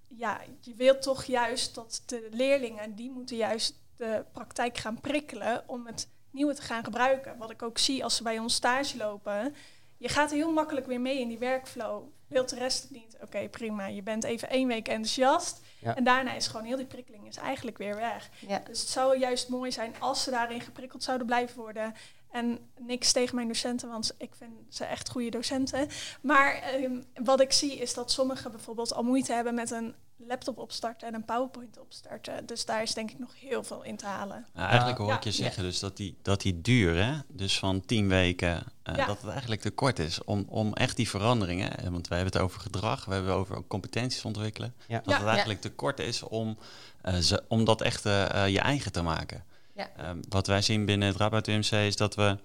ja, 0.06 0.40
je 0.60 0.74
wilt 0.74 1.02
toch 1.02 1.24
juist 1.24 1.74
dat 1.74 2.02
de 2.06 2.28
leerlingen, 2.30 2.94
die 2.94 3.10
moeten 3.10 3.36
juist 3.36 3.74
de 3.96 4.24
praktijk 4.32 4.76
gaan 4.78 5.00
prikkelen 5.00 5.62
om 5.66 5.86
het 5.86 6.08
nieuwe 6.30 6.54
te 6.54 6.62
gaan 6.62 6.84
gebruiken. 6.84 7.38
Wat 7.38 7.50
ik 7.50 7.62
ook 7.62 7.78
zie 7.78 8.04
als 8.04 8.16
ze 8.16 8.22
bij 8.22 8.38
ons 8.38 8.54
stage 8.54 8.96
lopen. 8.96 9.54
Je 9.96 10.08
gaat 10.08 10.30
heel 10.30 10.52
makkelijk 10.52 10.86
weer 10.86 11.00
mee 11.00 11.20
in 11.20 11.28
die 11.28 11.38
workflow. 11.38 12.02
Wilt 12.28 12.48
de 12.48 12.56
rest 12.56 12.82
het 12.82 12.90
niet? 12.90 13.16
Oké, 13.22 13.48
prima. 13.48 13.86
Je 13.86 14.02
bent 14.02 14.24
even 14.24 14.50
één 14.50 14.68
week 14.68 14.88
enthousiast. 14.88 15.60
Ja. 15.80 15.96
En 15.96 16.04
daarna 16.04 16.32
is 16.32 16.46
gewoon 16.46 16.66
heel 16.66 16.76
die 16.76 16.86
prikkeling 16.86 17.26
is 17.26 17.36
eigenlijk 17.36 17.78
weer 17.78 17.96
weg. 17.96 18.30
ja. 18.46 18.58
Dus 18.58 18.80
het 18.80 18.88
zou 18.88 19.18
juist 19.18 19.48
mooi 19.48 19.72
zijn 19.72 19.94
als 19.98 20.22
ze 20.22 20.30
daarin 20.30 20.60
geprikkeld 20.60 21.02
zouden 21.02 21.26
blijven 21.26 21.56
worden. 21.56 21.94
En 22.30 22.58
niks 22.78 23.12
tegen 23.12 23.34
mijn 23.34 23.48
docenten, 23.48 23.88
want 23.88 24.14
ik 24.18 24.34
vind 24.34 24.52
ze 24.68 24.84
echt 24.84 25.08
goede 25.08 25.30
docenten. 25.30 25.88
Maar 26.20 26.54
ehm, 26.54 27.02
wat 27.14 27.40
ik 27.40 27.52
zie 27.52 27.76
is 27.76 27.94
dat 27.94 28.12
sommigen 28.12 28.50
bijvoorbeeld 28.50 28.94
al 28.94 29.02
moeite 29.02 29.32
hebben 29.32 29.54
met 29.54 29.70
een 29.70 29.94
laptop 30.26 30.58
opstarten 30.58 31.08
en 31.08 31.14
een 31.14 31.24
PowerPoint 31.24 31.78
opstarten. 31.78 32.46
Dus 32.46 32.64
daar 32.64 32.82
is 32.82 32.94
denk 32.94 33.10
ik 33.10 33.18
nog 33.18 33.40
heel 33.40 33.62
veel 33.64 33.82
in 33.82 33.96
te 33.96 34.06
halen. 34.06 34.46
Nou, 34.54 34.68
eigenlijk 34.68 34.98
hoor 34.98 35.08
Ja. 35.08 35.16
ik 35.16 35.24
je 35.24 35.32
zeggen 35.32 35.62
dus 35.62 35.78
dat 35.78 35.96
die, 35.96 36.16
dat 36.22 36.40
die 36.40 36.60
duur, 36.60 37.04
hè, 37.04 37.18
dus 37.28 37.58
van 37.58 37.80
tien 37.84 38.08
weken, 38.08 38.62
eh, 38.82 38.94
Ja. 38.96 39.06
dat 39.06 39.20
het 39.20 39.30
eigenlijk 39.30 39.60
te 39.60 39.70
kort 39.70 39.98
is 39.98 40.24
om, 40.24 40.44
om 40.48 40.74
echt 40.74 40.96
die 40.96 41.08
veranderingen, 41.08 41.78
eh, 41.78 41.88
want 41.88 42.08
wij 42.08 42.18
hebben 42.18 42.36
het 42.36 42.48
over 42.48 42.60
gedrag, 42.60 43.04
we 43.04 43.12
hebben 43.12 43.30
het 43.30 43.40
over 43.40 43.62
competenties 43.66 44.24
ontwikkelen, 44.24 44.74
Ja. 44.88 45.00
dat 45.04 45.12
Ja. 45.14 45.18
het 45.18 45.28
eigenlijk 45.28 45.60
te 45.60 45.70
kort 45.70 45.98
is 46.00 46.22
om, 46.22 46.58
eh, 47.02 47.16
ze, 47.16 47.44
om 47.48 47.64
dat 47.64 47.80
echt 47.80 48.02
je 48.02 48.60
eigen 48.62 48.92
te 48.92 49.02
maken. 49.02 49.44
Ja. 49.74 49.90
Ehm, 49.96 50.18
wat 50.28 50.46
wij 50.46 50.62
zien 50.62 50.84
binnen 50.84 51.08
het 51.08 51.16
Rabout 51.16 51.46
UMC 51.48 51.70
is 51.70 51.96
dat 51.96 52.14
we 52.14 52.38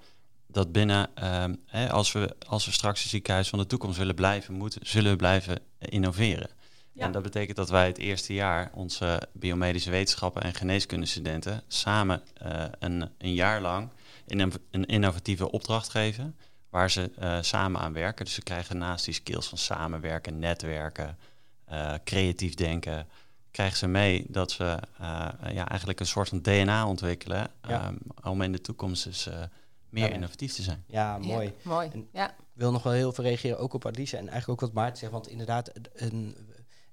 dat 0.47 0.71
binnen, 0.71 1.09
ehm, 1.15 1.55
hè, 1.65 1.89
als, 1.91 2.11
we, 2.11 2.35
als 2.47 2.65
we 2.65 2.71
straks 2.71 3.03
een 3.03 3.09
ziekenhuis 3.09 3.49
van 3.49 3.59
de 3.59 3.67
toekomst 3.67 3.97
willen 3.97 4.15
blijven, 4.15 4.53
moeten, 4.53 4.81
zullen 4.87 5.11
we 5.11 5.17
blijven 5.17 5.59
innoveren. 5.79 6.49
Ja. 6.93 7.05
En 7.05 7.11
dat 7.11 7.23
betekent 7.23 7.57
dat 7.57 7.69
wij 7.69 7.87
het 7.87 7.97
eerste 7.97 8.33
jaar 8.33 8.71
onze 8.73 9.21
biomedische 9.31 9.89
wetenschappen 9.89 10.41
en 10.41 10.53
geneeskundestudenten 10.53 11.61
samen 11.67 12.21
eh, 12.33 12.65
een, 12.79 13.09
een 13.17 13.33
jaar 13.33 13.61
lang 13.61 13.89
in 14.25 14.39
een, 14.39 14.53
een 14.71 14.85
innovatieve 14.85 15.51
opdracht 15.51 15.89
geven, 15.89 16.35
waar 16.69 16.91
ze 16.91 17.11
eh, 17.17 17.37
samen 17.41 17.81
aan 17.81 17.93
werken. 17.93 18.25
Dus 18.25 18.33
ze 18.33 18.41
krijgen 18.41 18.77
naast 18.77 19.05
die 19.05 19.13
skills 19.13 19.47
van 19.47 19.57
samenwerken, 19.57 20.39
netwerken, 20.39 21.17
eh, 21.65 21.93
creatief 22.03 22.53
denken, 22.53 23.07
krijgen 23.51 23.77
ze 23.77 23.87
mee 23.87 24.25
dat 24.27 24.51
ze 24.51 24.77
eh, 24.99 25.29
ja, 25.53 25.67
eigenlijk 25.69 25.99
een 25.99 26.05
soort 26.05 26.29
van 26.29 26.41
DNA 26.41 26.87
ontwikkelen 26.87 27.47
Ja. 27.67 27.81
ehm, 27.81 27.95
om 28.23 28.41
in 28.41 28.51
de 28.51 28.61
toekomst 28.61 29.03
dus 29.03 29.27
eh, 29.27 29.39
meer 29.89 30.07
Ja. 30.07 30.13
innovatief 30.13 30.53
te 30.53 30.61
zijn. 30.61 30.83
Ja, 30.87 31.17
mooi. 31.17 31.45
Ja, 31.47 31.53
mooi. 31.69 31.89
En- 31.93 32.07
ja. 32.13 32.29
Ik 32.29 32.59
wil 32.59 32.71
nog 32.71 32.83
wel 32.83 32.93
heel 32.93 33.11
veel 33.13 33.23
reageren, 33.23 33.59
ook 33.59 33.73
op 33.73 33.85
Alicia 33.85 34.17
en 34.19 34.27
eigenlijk 34.29 34.61
ook 34.61 34.67
wat 34.69 34.77
Maarten 34.83 34.97
zegt. 34.97 35.11
Want 35.11 35.27
inderdaad, 35.27 35.71
een, 35.93 36.35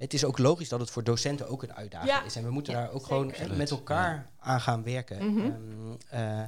het 0.00 0.14
is 0.14 0.24
ook 0.24 0.38
logisch 0.38 0.68
dat 0.68 0.80
het 0.80 0.90
voor 0.90 1.04
docenten 1.04 1.48
ook 1.48 1.62
een 1.62 1.74
uitdaging 1.74 2.10
Ja. 2.12 2.22
is. 2.24 2.36
En 2.36 2.44
we 2.44 2.50
moeten 2.50 2.72
Ja, 2.72 2.78
daar 2.78 2.88
ook 2.88 2.92
zeker. 3.00 3.06
gewoon 3.08 3.28
Absoluut, 3.30 3.56
met 3.56 3.70
elkaar 3.70 4.30
aan 4.38 4.60
gaan 4.60 4.82
werken. 4.82 5.32
Mhm. 5.34 5.40
Ehm, 5.40 5.94
eh, 6.10 6.40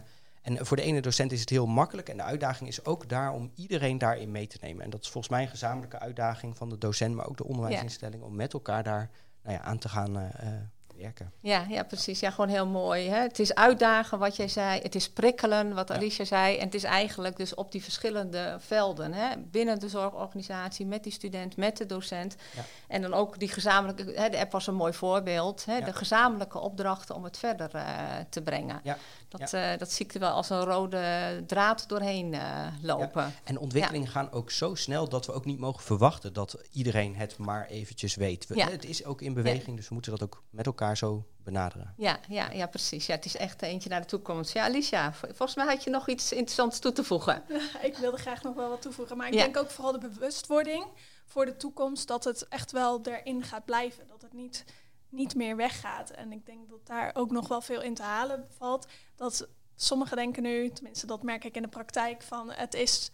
en 0.42 0.66
voor 0.66 0.76
de 0.76 0.82
ene 0.82 1.00
docent 1.00 1.32
is 1.32 1.40
het 1.40 1.50
heel 1.50 1.66
makkelijk. 1.66 2.08
En 2.08 2.16
de 2.16 2.22
uitdaging 2.22 2.68
is 2.68 2.84
ook 2.84 3.08
daar 3.08 3.32
om 3.32 3.50
iedereen 3.54 3.98
daarin 3.98 4.30
mee 4.30 4.46
te 4.46 4.58
nemen. 4.60 4.84
En 4.84 4.90
dat 4.90 5.02
is 5.02 5.10
volgens 5.10 5.32
mij 5.32 5.42
een 5.42 5.48
gezamenlijke 5.48 5.98
uitdaging 5.98 6.56
van 6.56 6.68
de 6.68 6.78
docent, 6.78 7.14
maar 7.14 7.26
ook 7.28 7.36
de 7.36 7.44
onderwijsinstelling. 7.44 8.22
Om 8.22 8.34
met 8.36 8.52
elkaar 8.52 8.82
daar 8.82 9.10
nou 9.42 9.56
ja, 9.56 9.62
aan 9.62 9.78
te 9.78 9.88
gaan 9.88 10.18
eh, 10.18 10.24
eh, 10.46 10.52
werken. 10.96 11.32
Ja, 11.40 11.66
ja, 11.68 11.82
precies. 11.82 12.20
Ja, 12.20 12.30
gewoon 12.30 12.50
heel 12.50 12.66
mooi. 12.66 13.08
Hè? 13.08 13.20
Het 13.20 13.38
is 13.38 13.54
uitdagen, 13.54 14.18
wat 14.18 14.36
jij 14.36 14.48
zei. 14.48 14.80
Het 14.80 14.94
is 14.94 15.10
prikkelen, 15.10 15.74
wat 15.74 15.88
Ja. 15.88 15.94
Alicia 15.94 16.24
zei. 16.24 16.56
En 16.56 16.64
het 16.64 16.74
is 16.74 16.84
eigenlijk 16.84 17.36
dus 17.36 17.54
op 17.54 17.72
die 17.72 17.82
verschillende 17.82 18.56
velden. 18.60 19.12
Hè? 19.12 19.36
Binnen 19.38 19.78
de 19.78 19.88
zorgorganisatie, 19.88 20.86
met 20.86 21.02
die 21.02 21.12
student, 21.12 21.56
met 21.56 21.76
de 21.76 21.86
docent. 21.86 22.36
Ja. 22.54 22.62
En 22.88 23.02
dan 23.02 23.14
ook 23.14 23.38
die 23.38 23.48
gezamenlijke... 23.48 24.12
Hè, 24.14 24.28
de 24.28 24.38
app 24.38 24.52
was 24.52 24.66
een 24.66 24.74
mooi 24.74 24.92
voorbeeld. 24.92 25.64
Hè? 25.64 25.76
Ja. 25.76 25.84
De 25.84 25.92
gezamenlijke 25.92 26.58
opdrachten 26.58 27.14
om 27.14 27.24
het 27.24 27.38
verder 27.38 27.70
eh, 27.74 27.84
te 28.28 28.42
brengen. 28.42 28.80
Ja. 28.82 28.96
Dat, 29.38 29.52
eh, 29.52 29.78
dat 29.78 29.92
zie 29.92 30.04
ik 30.06 30.14
er 30.14 30.20
wel 30.20 30.30
als 30.30 30.50
een 30.50 30.64
rode 30.64 31.42
draad 31.46 31.88
doorheen 31.88 32.34
eh, 32.34 32.66
lopen. 32.82 33.34
En 33.44 33.58
ontwikkelingen 33.58 34.08
gaan 34.08 34.30
ook 34.32 34.50
zo 34.50 34.74
snel 34.74 35.08
dat 35.08 35.26
we 35.26 35.32
ook 35.32 35.44
niet 35.44 35.58
mogen 35.58 35.82
verwachten 35.82 36.32
dat 36.32 36.56
iedereen 36.72 37.16
het 37.16 37.38
maar 37.38 37.66
eventjes 37.66 38.14
weet. 38.14 38.46
We- 38.46 38.56
Ja. 38.56 38.70
Het 38.70 38.84
is 38.84 39.04
ook 39.04 39.20
in 39.22 39.34
beweging, 39.34 39.76
dus 39.76 39.88
we 39.88 39.94
moeten 39.94 40.12
dat 40.12 40.22
ook 40.22 40.42
met 40.50 40.66
elkaar 40.66 40.96
zo 40.96 41.24
benaderen. 41.44 41.94
Ja, 41.96 42.18
ja, 42.28 42.50
ja, 42.50 42.66
precies. 42.66 43.06
Ja, 43.06 43.14
het 43.14 43.24
is 43.24 43.36
echt 43.36 43.62
eentje 43.62 43.88
naar 43.88 44.00
de 44.00 44.06
toekomst. 44.06 44.52
Ja, 44.52 44.64
Alicia, 44.64 45.12
volgens 45.12 45.54
mij 45.54 45.66
had 45.66 45.84
je 45.84 45.90
nog 45.90 46.08
iets 46.08 46.32
interessants 46.32 46.78
toe 46.78 46.92
te 46.92 47.04
voegen. 47.04 47.42
ik 47.82 47.96
wilde 47.96 48.16
graag 48.16 48.42
nog 48.42 48.54
wel 48.54 48.68
wat 48.68 48.82
toevoegen. 48.82 49.16
Maar 49.16 49.26
ik 49.26 49.34
Ja. 49.34 49.42
denk 49.42 49.56
ook 49.56 49.70
vooral 49.70 49.92
de 49.92 50.08
bewustwording 50.08 50.84
voor 51.26 51.44
de 51.44 51.56
toekomst 51.56 52.08
dat 52.08 52.24
het 52.24 52.48
echt 52.48 52.72
wel 52.72 53.00
erin 53.02 53.42
gaat 53.42 53.64
blijven. 53.64 54.06
Dat 54.08 54.22
het 54.22 54.32
niet, 54.32 54.64
niet 55.12 55.34
meer 55.34 55.56
weggaat. 55.56 56.10
En 56.10 56.32
ik 56.32 56.46
denk 56.46 56.68
dat 56.68 56.86
daar 56.86 57.10
ook 57.14 57.30
nog 57.30 57.48
wel 57.48 57.60
veel 57.60 57.82
in 57.82 57.94
te 57.94 58.02
halen 58.02 58.46
valt. 58.58 58.86
Dat 59.16 59.48
sommigen 59.76 60.16
denken 60.16 60.42
nu, 60.42 60.70
tenminste 60.70 61.06
dat 61.06 61.22
merk 61.22 61.44
ik 61.44 61.56
in 61.56 61.62
de 61.62 61.68
praktijk, 61.68 62.22
van 62.22 62.50
het 62.52 62.74
is 62.74 63.10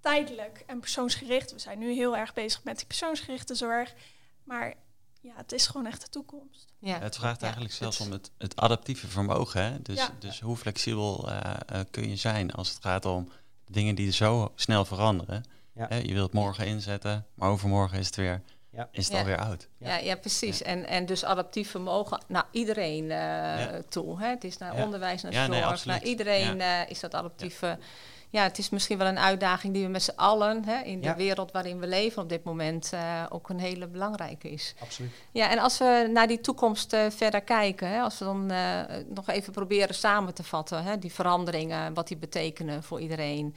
tijdelijk 0.00 0.62
en 0.66 0.80
persoonsgericht. 0.80 1.52
We 1.52 1.58
zijn 1.58 1.78
nu 1.78 1.92
heel 1.92 2.16
erg 2.16 2.34
bezig 2.34 2.64
met 2.64 2.76
die 2.76 2.86
persoonsgerichte 2.86 3.54
zorg. 3.54 3.94
Maar 4.44 4.74
ja, 5.20 5.32
het 5.36 5.52
is 5.52 5.66
gewoon 5.66 5.86
echt 5.86 6.00
de 6.02 6.08
toekomst. 6.08 6.66
Ja. 6.78 6.98
Het 6.98 7.16
vraagt 7.16 7.36
Ja, 7.40 7.42
eigenlijk 7.44 7.74
zelfs 7.74 7.98
het- 7.98 8.06
om 8.06 8.12
het, 8.12 8.30
het 8.38 8.56
adaptieve 8.56 9.06
vermogen. 9.06 9.62
Hè? 9.64 9.82
Dus, 9.82 9.96
Ja. 9.98 10.10
dus 10.18 10.40
hoe 10.40 10.56
flexibel 10.56 11.30
eh, 11.30 11.54
eh, 11.66 11.80
kun 11.90 12.08
je 12.08 12.16
zijn 12.16 12.52
als 12.52 12.68
het 12.68 12.82
gaat 12.82 13.04
om 13.04 13.28
dingen 13.64 13.94
die 13.94 14.12
zo 14.12 14.52
snel 14.54 14.84
veranderen. 14.84 15.44
Ja. 15.74 15.86
Hè, 15.88 15.96
je 15.96 16.12
wilt 16.12 16.32
morgen 16.32 16.66
inzetten, 16.66 17.26
maar 17.34 17.50
overmorgen 17.50 17.98
is 17.98 18.06
het 18.06 18.16
weer, 18.16 18.42
Ja. 18.76 18.88
is 18.92 19.04
het 19.04 19.12
Ja. 19.12 19.18
alweer 19.20 19.38
oud. 19.38 19.68
Ja, 19.78 19.96
ja, 19.96 20.16
precies. 20.16 20.62
En, 20.62 20.86
en 20.86 21.06
dus 21.06 21.24
adaptief 21.24 21.70
vermogen 21.70 22.22
naar 22.28 22.46
iedereen 22.50 23.02
eh, 23.02 23.08
Ja. 23.08 23.80
toe. 23.88 24.20
Hè? 24.20 24.28
Het 24.28 24.44
is 24.44 24.58
naar 24.58 24.76
Ja. 24.76 24.84
onderwijs, 24.84 25.22
naar 25.22 25.32
Ja, 25.32 25.46
zorg, 25.46 25.84
nee, 25.84 25.94
naar 25.94 26.04
iedereen 26.04 26.60
eh, 26.60 26.90
is 26.90 27.00
dat 27.00 27.14
adaptieve. 27.14 27.78
Ja. 28.30 28.42
het 28.42 28.58
is 28.58 28.70
misschien 28.70 28.98
wel 28.98 29.06
een 29.06 29.18
uitdaging 29.18 29.74
die 29.74 29.82
we 29.84 29.88
met 29.90 30.02
z'n 30.02 30.12
allen 30.16 30.64
hè, 30.64 30.82
in 30.82 31.00
de 31.00 31.14
wereld 31.14 31.52
waarin 31.52 31.80
we 31.80 31.86
leven 31.86 32.22
op 32.22 32.28
dit 32.28 32.44
moment 32.44 32.90
eh, 32.92 33.24
ook 33.28 33.48
een 33.48 33.58
hele 33.60 33.86
belangrijke 33.86 34.50
is. 34.50 34.74
Absoluut. 34.80 35.10
Ja, 35.32 35.50
en 35.50 35.58
als 35.58 35.78
we 35.78 36.08
naar 36.12 36.26
die 36.26 36.40
toekomst 36.40 36.92
eh, 36.92 37.10
verder 37.10 37.40
kijken, 37.40 37.88
hè, 37.88 38.00
als 38.00 38.18
we 38.18 38.24
dan 38.24 38.50
eh, 38.50 38.80
nog 39.08 39.28
even 39.28 39.52
proberen 39.52 39.94
samen 39.94 40.34
te 40.34 40.42
vatten, 40.44 40.82
hè, 40.84 40.98
die 40.98 41.12
veranderingen, 41.12 41.94
wat 41.94 42.08
die 42.08 42.16
betekenen 42.16 42.82
voor 42.82 43.00
iedereen. 43.00 43.56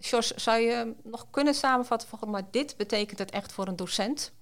Jos, 0.00 0.30
zou 0.30 0.58
je 0.60 0.94
nog 1.04 1.26
kunnen 1.30 1.54
samenvatten 1.54 2.08
van, 2.08 2.30
maar 2.30 2.42
dit 2.50 2.76
betekent 2.76 3.18
het 3.18 3.30
echt 3.30 3.52
voor 3.52 3.68
een 3.68 3.76
docent? 3.76 4.32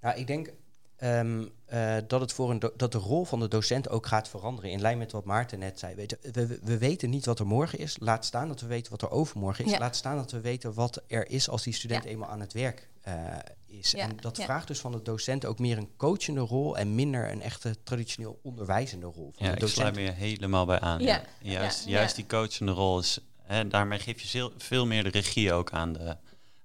Nou, 0.00 0.18
ik 0.18 0.26
denk 0.26 0.50
ehm, 0.96 1.44
eh, 1.66 1.96
dat, 2.06 2.20
het 2.20 2.32
voor 2.32 2.50
een 2.50 2.58
dat 2.76 2.92
de 2.92 2.98
rol 2.98 3.24
van 3.24 3.40
de 3.40 3.48
docent 3.48 3.88
ook 3.88 4.06
gaat 4.06 4.28
veranderen. 4.28 4.70
In 4.70 4.80
lijn 4.80 4.98
met 4.98 5.12
wat 5.12 5.24
Maarten 5.24 5.58
net 5.58 5.78
zei. 5.78 5.94
Weet 5.94 6.16
we, 6.32 6.46
we- 6.46 6.58
we 6.62 6.78
weten 6.78 7.10
niet 7.10 7.26
wat 7.26 7.38
er 7.38 7.46
morgen 7.46 7.78
is. 7.78 7.96
Laat 8.00 8.24
staan 8.24 8.48
dat 8.48 8.60
we 8.60 8.66
weten 8.66 8.90
wat 8.90 9.02
er 9.02 9.10
overmorgen 9.10 9.64
is. 9.64 9.70
Ja. 9.70 9.78
Laat 9.78 9.96
staan 9.96 10.16
dat 10.16 10.30
we 10.30 10.40
weten 10.40 10.74
wat 10.74 11.02
er 11.06 11.30
is 11.30 11.48
als 11.48 11.62
die 11.62 11.72
student 11.74 12.04
Ja. 12.04 12.10
eenmaal 12.10 12.28
aan 12.28 12.40
het 12.40 12.52
werk 12.52 12.88
eh, 13.00 13.14
is. 13.66 13.90
Ja, 13.90 13.98
En 14.08 14.16
dat 14.16 14.36
ja. 14.36 14.44
vraagt 14.44 14.66
dus 14.66 14.80
van 14.80 14.92
de 14.92 15.02
docent 15.02 15.44
ook 15.44 15.58
meer 15.58 15.78
een 15.78 15.90
coachende 15.96 16.40
rol 16.40 16.78
en 16.78 16.94
minder 16.94 17.30
een 17.30 17.42
echte 17.42 17.82
traditioneel 17.82 18.38
onderwijzende 18.42 19.06
rol. 19.06 19.32
Van 19.36 19.46
Ja, 19.46 19.54
de 19.54 19.64
ik 19.66 19.72
sluit 19.72 19.94
docent. 19.94 20.16
me 20.18 20.24
helemaal 20.24 20.66
bij 20.66 20.80
aan. 20.80 21.00
Ja. 21.00 21.22
Juist, 21.40 21.84
Ja, 21.84 21.90
juist 21.90 22.16
die 22.16 22.26
coachende 22.26 22.72
rol 22.72 22.98
is, 22.98 23.20
hè, 23.54 23.68
daarmee 23.68 23.98
geef 23.98 24.20
je 24.20 24.28
veel, 24.28 24.52
veel 24.56 24.86
meer 24.86 25.02
de 25.02 25.08
regie 25.08 25.52
ook 25.52 25.70
aan 25.72 25.92
de, 25.92 26.16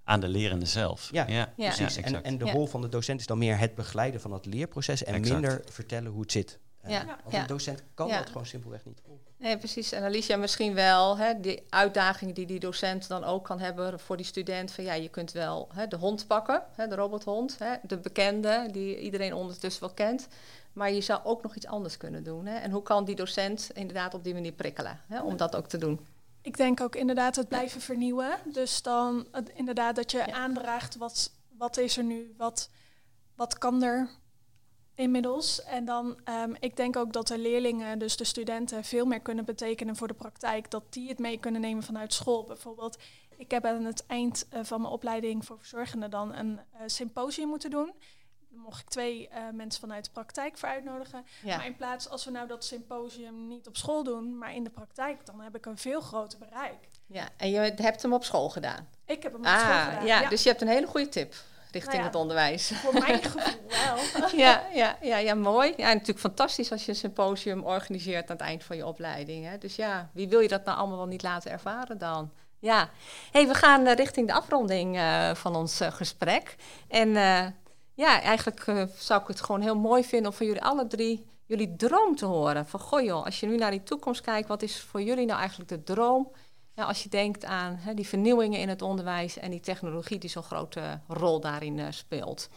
aan 0.04 0.20
de 0.20 0.28
lerende 0.28 0.66
zelf. 0.66 1.10
Ja, 1.12 1.28
Ja. 1.28 1.54
Precies. 1.56 1.96
en, 1.98 2.04
exact. 2.04 2.26
en 2.26 2.38
de 2.38 2.46
Ja. 2.46 2.52
rol 2.52 2.66
van 2.68 2.82
de 2.82 2.90
docent 2.90 3.20
is 3.20 3.28
dan 3.28 3.38
meer 3.38 3.58
het 3.60 3.76
begeleiden 3.76 4.22
van 4.22 4.32
het 4.34 4.46
leerproces 4.46 5.04
en 5.04 5.14
Exact. 5.14 5.40
minder 5.42 5.62
vertellen 5.70 6.12
hoe 6.12 6.22
het 6.22 6.32
zit. 6.32 6.60
Eh, 6.82 6.92
Ja, 6.92 7.06
Want 7.06 7.36
ja. 7.36 7.42
een 7.42 7.48
docent 7.48 7.84
kan 7.94 8.08
Ja. 8.08 8.18
dat 8.18 8.28
gewoon 8.28 8.46
simpelweg 8.46 8.86
niet. 8.86 9.02
Nee, 9.38 9.58
precies. 9.58 9.92
En 9.92 10.04
Alicia 10.04 10.38
misschien 10.38 10.74
wel, 10.74 11.18
hè, 11.18 11.40
die 11.40 11.64
uitdagingen 11.70 12.34
die 12.34 12.46
die 12.46 12.60
docent 12.60 13.08
dan 13.08 13.24
ook 13.24 13.44
kan 13.46 13.60
hebben 13.60 14.00
voor 14.00 14.18
die 14.18 14.26
student. 14.26 14.72
Van 14.72 14.84
ja, 14.84 14.94
je 14.94 15.10
kunt 15.10 15.32
wel 15.32 15.70
hè, 15.74 15.88
de 15.88 15.96
hond 15.96 16.28
pakken, 16.28 16.64
hè, 16.76 16.88
de 16.88 16.96
robothond, 16.96 17.56
hè, 17.60 17.76
de 17.84 17.98
bekende 17.98 18.68
die 18.72 19.00
iedereen 19.00 19.34
ondertussen 19.34 19.82
wel 19.82 19.94
kent. 19.94 20.28
Maar 20.74 20.92
je 20.92 21.02
zou 21.02 21.20
ook 21.24 21.44
nog 21.44 21.56
iets 21.56 21.66
anders 21.66 21.98
kunnen 21.98 22.24
doen. 22.24 22.46
Hè. 22.46 22.56
En 22.56 22.72
hoe 22.72 22.84
kan 22.84 23.06
die 23.06 23.16
docent 23.16 23.70
inderdaad 23.74 24.14
op 24.14 24.24
die 24.24 24.34
manier 24.34 24.52
prikkelen 24.52 25.00
hè, 25.08 25.22
om 25.22 25.38
dat 25.38 25.56
ook 25.56 25.68
te 25.68 25.78
doen? 25.78 26.00
Ik 26.46 26.58
denk 26.58 26.82
ook 26.82 26.96
inderdaad 26.96 27.36
het 27.36 27.48
blijven 27.48 27.82
vernieuwen. 27.82 28.40
Dus 28.44 28.82
dan 28.82 29.28
het, 29.32 29.50
inderdaad 29.50 29.96
dat 29.96 30.12
je 30.12 30.34
aandraagt 30.34 30.96
wat, 30.96 31.32
wat 31.58 31.78
is 31.78 31.98
er 31.98 32.04
nu, 32.04 32.34
wat, 32.38 32.70
wat 33.36 33.58
kan 33.58 33.84
er 33.84 34.10
inmiddels. 34.96 35.64
En 35.64 35.86
dan, 35.86 36.20
um, 36.30 36.56
ik 36.60 36.78
denk 36.78 36.96
ook 36.96 37.14
dat 37.14 37.28
de 37.28 37.38
leerlingen, 37.38 38.00
dus 38.00 38.18
de 38.18 38.24
studenten, 38.24 38.84
veel 38.84 39.06
meer 39.06 39.20
kunnen 39.20 39.46
betekenen 39.46 39.96
voor 39.96 40.08
de 40.08 40.14
praktijk. 40.14 40.72
Dat 40.72 40.94
die 40.94 41.10
het 41.10 41.20
mee 41.20 41.40
kunnen 41.40 41.62
nemen 41.62 41.84
vanuit 41.84 42.14
school. 42.14 42.44
Bijvoorbeeld, 42.44 42.98
ik 43.38 43.52
heb 43.52 43.66
aan 43.66 43.86
het 43.86 44.06
eind 44.06 44.48
uh, 44.54 44.60
van 44.64 44.82
mijn 44.82 44.94
opleiding 44.94 45.46
voor 45.46 45.58
verzorgenden 45.58 46.12
dan 46.12 46.34
een 46.34 46.52
uh, 46.74 46.82
symposium 46.86 47.48
moeten 47.48 47.70
doen. 47.70 47.94
Mocht 48.56 48.82
ik 48.82 48.90
twee 48.90 49.30
uh, 49.32 49.38
mensen 49.54 49.82
vanuit 49.82 50.06
de 50.06 50.12
praktijk 50.12 50.58
voor 50.58 50.70
uitnodigen. 50.70 51.26
Ja. 51.44 51.58
Maar 51.58 51.66
in 51.66 51.76
plaats, 51.76 52.10
als 52.10 52.26
we 52.26 52.32
nou 52.32 52.48
dat 52.48 52.66
symposium 52.66 53.48
niet 53.48 53.68
op 53.68 53.78
school 53.78 54.04
doen, 54.04 54.38
maar 54.38 54.56
in 54.56 54.64
de 54.64 54.70
praktijk, 54.70 55.26
dan 55.26 55.42
heb 55.42 55.56
ik 55.56 55.66
een 55.66 55.78
veel 55.78 56.02
groter 56.02 56.40
bereik. 56.40 56.88
Ja, 57.06 57.28
en 57.38 57.50
je 57.50 57.74
hebt 57.76 58.02
hem 58.02 58.14
op 58.14 58.24
school 58.24 58.50
gedaan? 58.50 58.88
Ik 59.06 59.24
heb 59.24 59.32
hem 59.32 59.42
op 59.42 59.48
ah, 59.48 59.60
school 59.60 59.90
gedaan. 59.90 60.06
Ja, 60.06 60.22
ja, 60.22 60.30
dus 60.30 60.44
je 60.44 60.50
hebt 60.50 60.62
een 60.62 60.68
hele 60.68 60.88
goede 60.88 61.10
tip 61.10 61.36
richting 61.76 61.94
Nou 61.94 61.98
ja, 61.98 62.06
het 62.06 62.16
onderwijs. 62.16 62.72
Voor 62.74 62.94
mijn 62.94 63.24
gevoel 63.24 63.68
wel. 64.20 64.30
ja, 64.36 64.64
ja, 64.74 64.98
ja, 65.02 65.18
ja, 65.18 65.36
mooi. 65.36 65.74
Ja, 65.78 65.88
natuurlijk 65.88 66.20
fantastisch 66.20 66.72
als 66.72 66.86
je 66.86 66.92
een 66.92 66.98
symposium 66.98 67.64
organiseert 67.64 68.30
aan 68.30 68.36
het 68.36 68.46
eind 68.46 68.64
van 68.64 68.78
je 68.78 68.86
opleiding. 68.86 69.46
Hè. 69.46 69.58
Dus 69.58 69.76
ja, 69.76 70.10
wie 70.14 70.28
wil 70.28 70.40
je 70.40 70.48
dat 70.48 70.66
nou 70.66 70.78
allemaal 70.78 70.98
wel 70.98 71.06
niet 71.06 71.24
laten 71.24 71.52
ervaren 71.52 71.98
dan? 71.98 72.32
Ja, 72.60 72.90
hey, 73.32 73.48
we 73.48 73.54
gaan 73.54 73.88
uh, 73.88 73.94
richting 73.94 74.28
de 74.28 74.34
afronding 74.34 74.96
uh, 74.96 75.36
van 75.36 75.56
ons 75.56 75.82
uh, 75.82 75.92
gesprek. 75.92 76.56
En 76.88 77.16
ja, 77.96 78.22
eigenlijk 78.22 78.88
zou 78.98 79.22
ik 79.22 79.28
het 79.28 79.42
gewoon 79.42 79.62
heel 79.62 79.76
mooi 79.78 80.04
vinden 80.04 80.32
om 80.32 80.38
van 80.38 80.46
jullie 80.46 80.64
alle 80.64 80.88
drie 80.88 81.26
jullie 81.46 81.76
droom 81.76 82.16
te 82.16 82.26
horen. 82.26 82.66
Van 82.66 82.80
goh 82.80 83.02
joh, 83.04 83.26
als 83.26 83.40
je 83.40 83.46
nu 83.48 83.58
naar 83.58 83.72
die 83.72 83.84
toekomst 83.84 84.22
kijkt, 84.22 84.48
wat 84.48 84.62
is 84.62 84.80
voor 84.82 85.02
jullie 85.02 85.26
nou 85.26 85.40
eigenlijk 85.40 85.70
de 85.70 85.84
droom? 85.84 86.32
Als 86.76 87.04
je 87.04 87.10
denkt 87.10 87.46
aan 87.46 87.76
hè, 87.80 87.94
die 87.94 88.08
vernieuwingen 88.08 88.60
in 88.60 88.70
het 88.70 88.82
onderwijs 88.82 89.38
en 89.40 89.52
die 89.52 89.60
technologie 89.60 90.18
die 90.20 90.30
zo'n 90.30 90.44
grote 90.44 91.00
rol 91.08 91.40
daarin 91.40 91.78
uh, 91.78 91.86
speelt. 91.90 92.50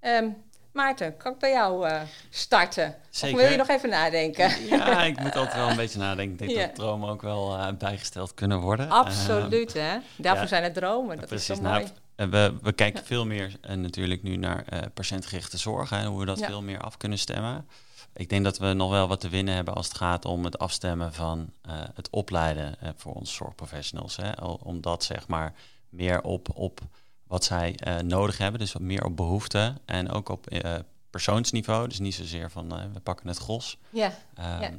Um, 0.00 0.36
Maarten, 0.72 1.16
kan 1.16 1.32
ik 1.32 1.38
bij 1.38 1.50
jou 1.50 1.88
uh, 1.88 2.00
starten? 2.30 2.94
Zeker. 3.10 3.36
Of 3.36 3.42
wil 3.42 3.50
je 3.50 3.56
nog 3.56 3.68
even 3.68 3.88
nadenken? 3.88 4.50
Ja, 4.68 5.02
ik 5.04 5.20
moet 5.20 5.36
altijd 5.36 5.56
wel 5.56 5.68
een 5.70 5.76
beetje 5.76 5.98
nadenken. 5.98 6.32
Ik 6.32 6.38
denk 6.38 6.50
Ja. 6.50 6.66
dat 6.66 6.74
dromen 6.74 7.08
ook 7.10 7.22
wel 7.22 7.56
uh, 7.56 7.68
bijgesteld 7.78 8.34
kunnen 8.34 8.60
worden. 8.60 8.90
Absoluut, 8.90 9.74
Ehm, 9.74 9.84
hè? 9.84 9.98
Daarvoor 10.16 10.42
ja. 10.42 10.48
zijn 10.48 10.62
het 10.62 10.74
dromen. 10.74 11.16
Dat 11.16 11.26
precies. 11.28 11.50
is 11.50 11.56
zo 11.56 11.62
Nou, 11.62 11.80
mooi. 11.80 11.92
En 12.16 12.30
we, 12.30 12.54
we 12.62 12.72
kijken 12.72 13.04
veel 13.04 13.26
meer 13.26 13.56
uh, 13.70 13.76
natuurlijk 13.76 14.22
nu 14.22 14.36
naar 14.36 14.64
uh, 14.72 14.80
patiëntgerichte 14.94 15.58
zorg 15.58 15.90
en 15.92 16.06
hoe 16.06 16.18
we 16.20 16.24
dat 16.26 16.38
Ja. 16.38 16.46
veel 16.46 16.62
meer 16.62 16.80
af 16.80 16.96
kunnen 16.96 17.18
stemmen. 17.18 17.68
Ik 18.14 18.28
denk 18.28 18.44
dat 18.44 18.58
we 18.58 18.72
nog 18.72 18.90
wel 18.90 19.08
wat 19.08 19.20
te 19.20 19.28
winnen 19.28 19.54
hebben 19.54 19.74
als 19.74 19.88
het 19.88 19.96
gaat 19.96 20.24
om 20.24 20.44
het 20.44 20.58
afstemmen 20.58 21.12
van 21.14 21.50
uh, 21.68 21.72
het 21.94 22.10
opleiden 22.10 22.76
voor 22.96 23.12
onze 23.14 23.32
zorgprofessionals. 23.32 24.16
Hè? 24.16 24.30
Om 24.44 24.80
dat 24.80 25.04
zeg 25.04 25.28
maar 25.28 25.54
meer 25.88 26.22
op, 26.22 26.48
op 26.54 26.80
wat 27.26 27.44
zij 27.44 27.78
uh, 27.86 27.96
nodig 27.98 28.38
hebben, 28.38 28.60
dus 28.60 28.72
wat 28.72 28.82
meer 28.82 29.04
op 29.04 29.16
behoeften 29.16 29.78
en 29.84 30.10
ook 30.10 30.28
op 30.28 30.52
uh, 30.52 30.74
persoonsniveau. 31.10 31.88
Dus 31.88 31.98
niet 31.98 32.14
zozeer 32.14 32.50
van 32.50 32.72
uh, 32.78 32.84
we 32.92 33.00
pakken 33.00 33.28
het 33.28 33.38
gros. 33.38 33.78
Ja, 33.90 34.06
Um, 34.06 34.14
Ja. 34.60 34.70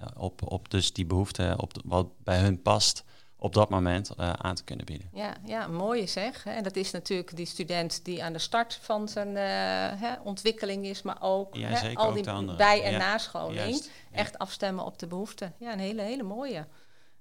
uh, 0.00 0.06
op, 0.16 0.52
op 0.52 0.70
dus 0.70 0.92
die 0.92 1.06
behoeften, 1.06 1.58
op 1.60 1.74
de- 1.74 1.82
wat 1.84 2.06
bij 2.24 2.38
hun 2.40 2.62
past, 2.62 3.04
op 3.42 3.54
dat 3.54 3.68
moment 3.70 4.10
uh, 4.20 4.32
aan 4.32 4.54
te 4.54 4.64
kunnen 4.64 4.84
bieden. 4.86 5.08
ja, 5.12 5.34
ja, 5.44 5.66
mooie 5.66 6.06
zeg. 6.06 6.44
hè. 6.44 6.50
En 6.50 6.62
dat 6.62 6.76
is 6.76 6.90
natuurlijk 6.90 7.36
die 7.36 7.46
student 7.46 8.04
die 8.04 8.24
aan 8.24 8.32
de 8.32 8.38
start 8.38 8.78
van 8.82 9.08
zijn 9.08 9.28
eh, 9.36 10.00
hè, 10.00 10.14
ontwikkeling 10.24 10.84
is, 10.84 11.02
maar 11.02 11.16
ook 11.20 11.54
Ja, 11.54 11.68
hè, 11.68 11.94
al 11.94 12.06
ook 12.08 12.14
die 12.14 12.54
bij- 12.56 12.82
en 12.82 12.92
Ja, 12.92 12.98
nascholing. 12.98 13.54
Juist, 13.58 13.84
ja. 14.10 14.18
Echt 14.18 14.38
afstemmen 14.38 14.84
op 14.84 14.98
de 14.98 15.06
behoeften. 15.06 15.54
Ja, 15.58 15.72
een 15.72 15.78
hele, 15.78 16.02
hele 16.02 16.22
mooie. 16.22 16.66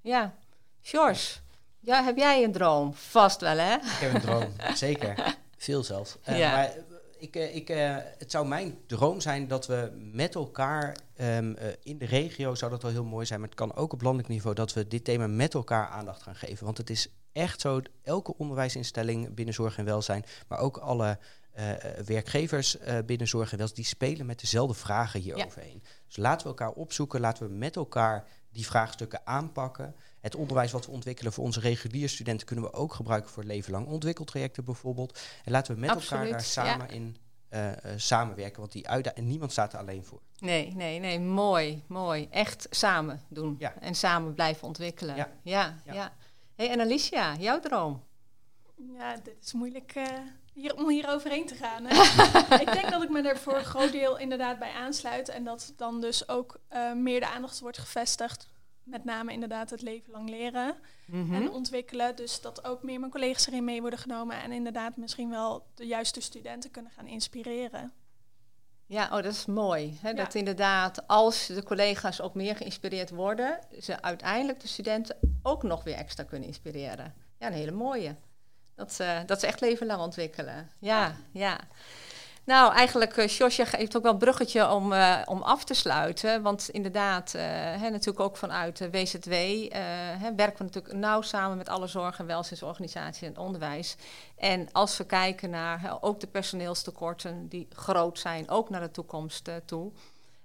Ja, 0.02 0.34
George, 0.82 1.40
ja, 1.80 2.04
heb 2.04 2.18
jij 2.18 2.44
een 2.44 2.52
droom? 2.52 2.94
Vast 2.94 3.42
wel, 3.42 3.58
hè? 3.58 3.74
Ik 3.74 3.82
heb 4.00 4.14
een 4.14 4.22
droom, 4.22 4.54
zeker. 4.74 5.36
Veel 5.58 5.84
zelfs. 5.84 6.18
Eh, 6.24 6.38
Ja. 6.38 6.52
Maar 6.52 6.72
ik, 7.22 7.36
eh, 7.36 7.56
ik, 7.56 7.70
eh, 7.70 7.96
het 8.18 8.32
zou 8.32 8.48
mijn 8.48 8.78
droom 8.86 9.22
zijn 9.22 9.48
dat 9.48 9.68
we 9.68 9.92
met 10.14 10.36
elkaar 10.36 10.98
ehm, 11.16 11.54
eh, 11.54 11.68
in 11.84 11.98
de 11.98 12.06
regio, 12.06 12.56
zou 12.56 12.72
dat 12.72 12.82
wel 12.82 12.92
heel 12.92 13.04
mooi 13.04 13.26
zijn, 13.26 13.40
maar 13.40 13.50
het 13.50 13.58
kan 13.58 13.76
ook 13.76 13.94
op 13.94 14.02
landelijk 14.02 14.30
niveau, 14.30 14.56
dat 14.56 14.74
we 14.74 14.88
dit 14.88 15.04
thema 15.04 15.28
met 15.28 15.54
elkaar 15.54 15.88
aandacht 15.88 16.22
gaan 16.22 16.36
geven. 16.36 16.66
Want 16.66 16.78
het 16.78 16.90
is 16.90 17.08
echt 17.32 17.62
zo, 17.62 17.82
elke 18.04 18.38
onderwijsinstelling 18.38 19.34
binnen 19.34 19.54
zorg 19.54 19.78
en 19.78 19.86
welzijn, 19.86 20.24
maar 20.48 20.60
ook 20.60 20.78
alle 20.78 21.18
werkgevers 22.06 22.78
binnen 23.06 23.28
zorg 23.28 23.52
en 23.52 23.58
welzijn, 23.58 23.78
die 23.78 23.86
spelen 23.86 24.26
met 24.26 24.40
dezelfde 24.40 24.74
vragen 24.74 25.20
hieroverheen. 25.20 25.84
Dus 26.08 26.18
laten 26.18 26.42
we 26.42 26.48
elkaar 26.48 26.72
opzoeken, 26.72 27.20
laten 27.20 27.48
we 27.48 27.54
met 27.54 27.76
elkaar 27.76 28.28
die 28.52 28.66
vraagstukken 28.66 29.22
aanpakken. 29.24 29.96
Het 30.22 30.36
onderwijs 30.36 30.72
wat 30.72 30.86
we 30.86 30.92
ontwikkelen 30.92 31.34
voor 31.34 31.44
onze 31.44 31.60
reguliere 31.60 32.08
studenten 32.08 32.48
kunnen 32.48 32.66
we 32.66 32.74
ook 32.74 32.94
gebruiken 32.94 33.32
voor 33.32 33.44
leven 33.44 33.72
lang 33.72 33.88
ontwikkeltrajecten 33.88 34.64
bijvoorbeeld. 34.64 35.20
En 35.44 35.52
laten 35.52 35.74
we 35.74 35.80
met 35.80 35.90
elkaar 35.90 36.30
daar 36.30 36.42
samen 36.42 36.90
in 36.90 37.18
eh, 37.50 37.72
eh, 37.72 38.00
samenwerken, 38.00 38.60
want 38.60 38.72
die 38.72 38.88
en 38.88 39.28
niemand 39.28 39.52
staat 39.52 39.74
er 39.74 39.80
alleen 39.80 40.04
voor. 40.06 40.22
Nee, 40.40 40.74
nee, 40.76 41.00
nee, 41.00 41.20
mooi, 41.20 41.84
mooi. 41.88 42.28
Echt 42.30 42.68
samen 42.70 43.22
doen 43.30 43.56
Ja. 43.60 43.74
en 43.80 43.96
samen 43.96 44.34
blijven 44.34 44.68
ontwikkelen. 44.68 45.16
Ja. 45.16 45.30
ja. 45.44 45.76
Ja. 45.86 45.94
ja. 45.94 46.14
hey, 46.56 46.70
en 46.70 46.80
Alicia, 46.80 47.36
jouw 47.36 47.60
droom? 47.60 48.04
Ja, 48.98 49.16
dit 49.24 49.36
is 49.42 49.54
moeilijk 49.54 49.92
eh, 49.96 50.06
hier, 50.54 50.76
om 50.76 50.90
hier 50.90 51.10
overheen 51.10 51.46
te 51.46 51.56
gaan. 51.56 51.86
Hè? 51.86 51.94
ik 52.66 52.74
denk 52.74 52.90
dat 52.90 53.04
ik 53.04 53.10
me 53.10 53.22
er 53.22 53.38
voor 53.38 53.56
een 53.56 53.66
groot 53.66 53.92
deel 53.92 54.18
inderdaad 54.18 54.60
bij 54.60 54.72
aansluit. 54.72 55.30
En 55.30 55.44
dat 55.44 55.74
dan 55.78 56.02
dus 56.02 56.30
ook 56.30 56.60
eh, 56.68 56.94
meer 56.94 57.20
de 57.20 57.28
aandacht 57.28 57.60
wordt 57.60 57.78
gevestigd. 57.78 58.48
Met 58.84 59.04
name 59.04 59.32
inderdaad 59.34 59.70
het 59.70 59.82
leven 59.82 60.12
lang 60.12 60.30
leren 60.30 60.76
Mhm. 61.06 61.34
en 61.34 61.52
ontwikkelen. 61.52 62.16
Dus 62.16 62.42
dat 62.42 62.66
ook 62.66 62.84
meer 62.84 63.00
mijn 63.00 63.12
collega's 63.12 63.48
erin 63.48 63.64
mee 63.64 63.82
worden 63.82 64.00
genomen. 64.00 64.42
En 64.42 64.52
inderdaad 64.52 64.98
misschien 64.98 65.30
wel 65.30 65.66
de 65.76 65.86
juiste 65.86 66.22
studenten 66.22 66.72
kunnen 66.72 66.92
gaan 66.92 67.08
inspireren. 67.08 67.92
Ja, 68.86 69.04
oh, 69.06 69.12
dat 69.24 69.26
is 69.34 69.46
mooi. 69.46 69.98
Hè? 70.02 70.10
Ja. 70.10 70.16
Dat 70.16 70.34
inderdaad, 70.36 71.08
als 71.08 71.46
de 71.48 71.64
collega's 71.64 72.22
ook 72.22 72.34
meer 72.36 72.56
geïnspireerd 72.56 73.10
worden, 73.10 73.60
ze 73.82 74.02
uiteindelijk 74.02 74.60
de 74.60 74.68
studenten 74.68 75.18
ook 75.44 75.64
nog 75.64 75.84
weer 75.84 75.96
extra 75.96 76.24
kunnen 76.24 76.48
inspireren. 76.48 77.14
Ja, 77.40 77.48
een 77.48 77.54
hele 77.54 77.72
mooie. 77.72 78.16
Dat, 78.76 79.00
eh, 79.00 79.20
dat 79.26 79.40
ze 79.40 79.48
echt 79.48 79.62
leven 79.62 79.88
lang 79.88 80.02
ontwikkelen. 80.02 80.70
Ja, 80.80 81.16
ja. 81.32 81.60
Nou, 82.44 82.74
eigenlijk, 82.74 83.18
uh, 83.18 83.28
Josje 83.28 83.66
geeft 83.66 83.98
ook 83.98 84.04
wel 84.04 84.12
een 84.12 84.18
bruggetje 84.18 84.70
om, 84.70 84.94
eh, 84.94 85.22
om 85.26 85.42
af 85.42 85.64
te 85.64 85.74
sluiten. 85.74 86.42
Want 86.42 86.70
inderdaad, 86.70 87.34
eh, 87.34 87.44
hè, 87.82 87.90
natuurlijk 87.90 88.20
ook 88.20 88.38
vanuit 88.38 88.78
de 88.78 88.90
WZW 88.90 89.32
eh, 89.32 89.80
hè, 90.22 90.36
werken 90.36 90.58
we 90.58 90.64
natuurlijk 90.64 90.94
nauw 90.96 91.22
samen 91.22 91.58
met 91.58 91.70
alle 91.70 91.88
zorg- 91.88 92.20
en 92.20 92.26
welzijnsorganisaties 92.26 93.28
en 93.28 93.38
onderwijs. 93.38 93.96
En 94.38 94.72
als 94.72 94.98
we 94.98 95.06
kijken 95.06 95.50
naar 95.50 95.98
ook 96.02 96.20
de 96.20 96.28
personeelstekorten 96.28 97.48
die 97.48 97.68
groot 97.70 98.20
zijn, 98.20 98.50
ook 98.50 98.70
naar 98.70 98.82
de 98.82 98.92
toekomst 98.92 99.48
eh, 99.48 99.56
toe, 99.66 99.92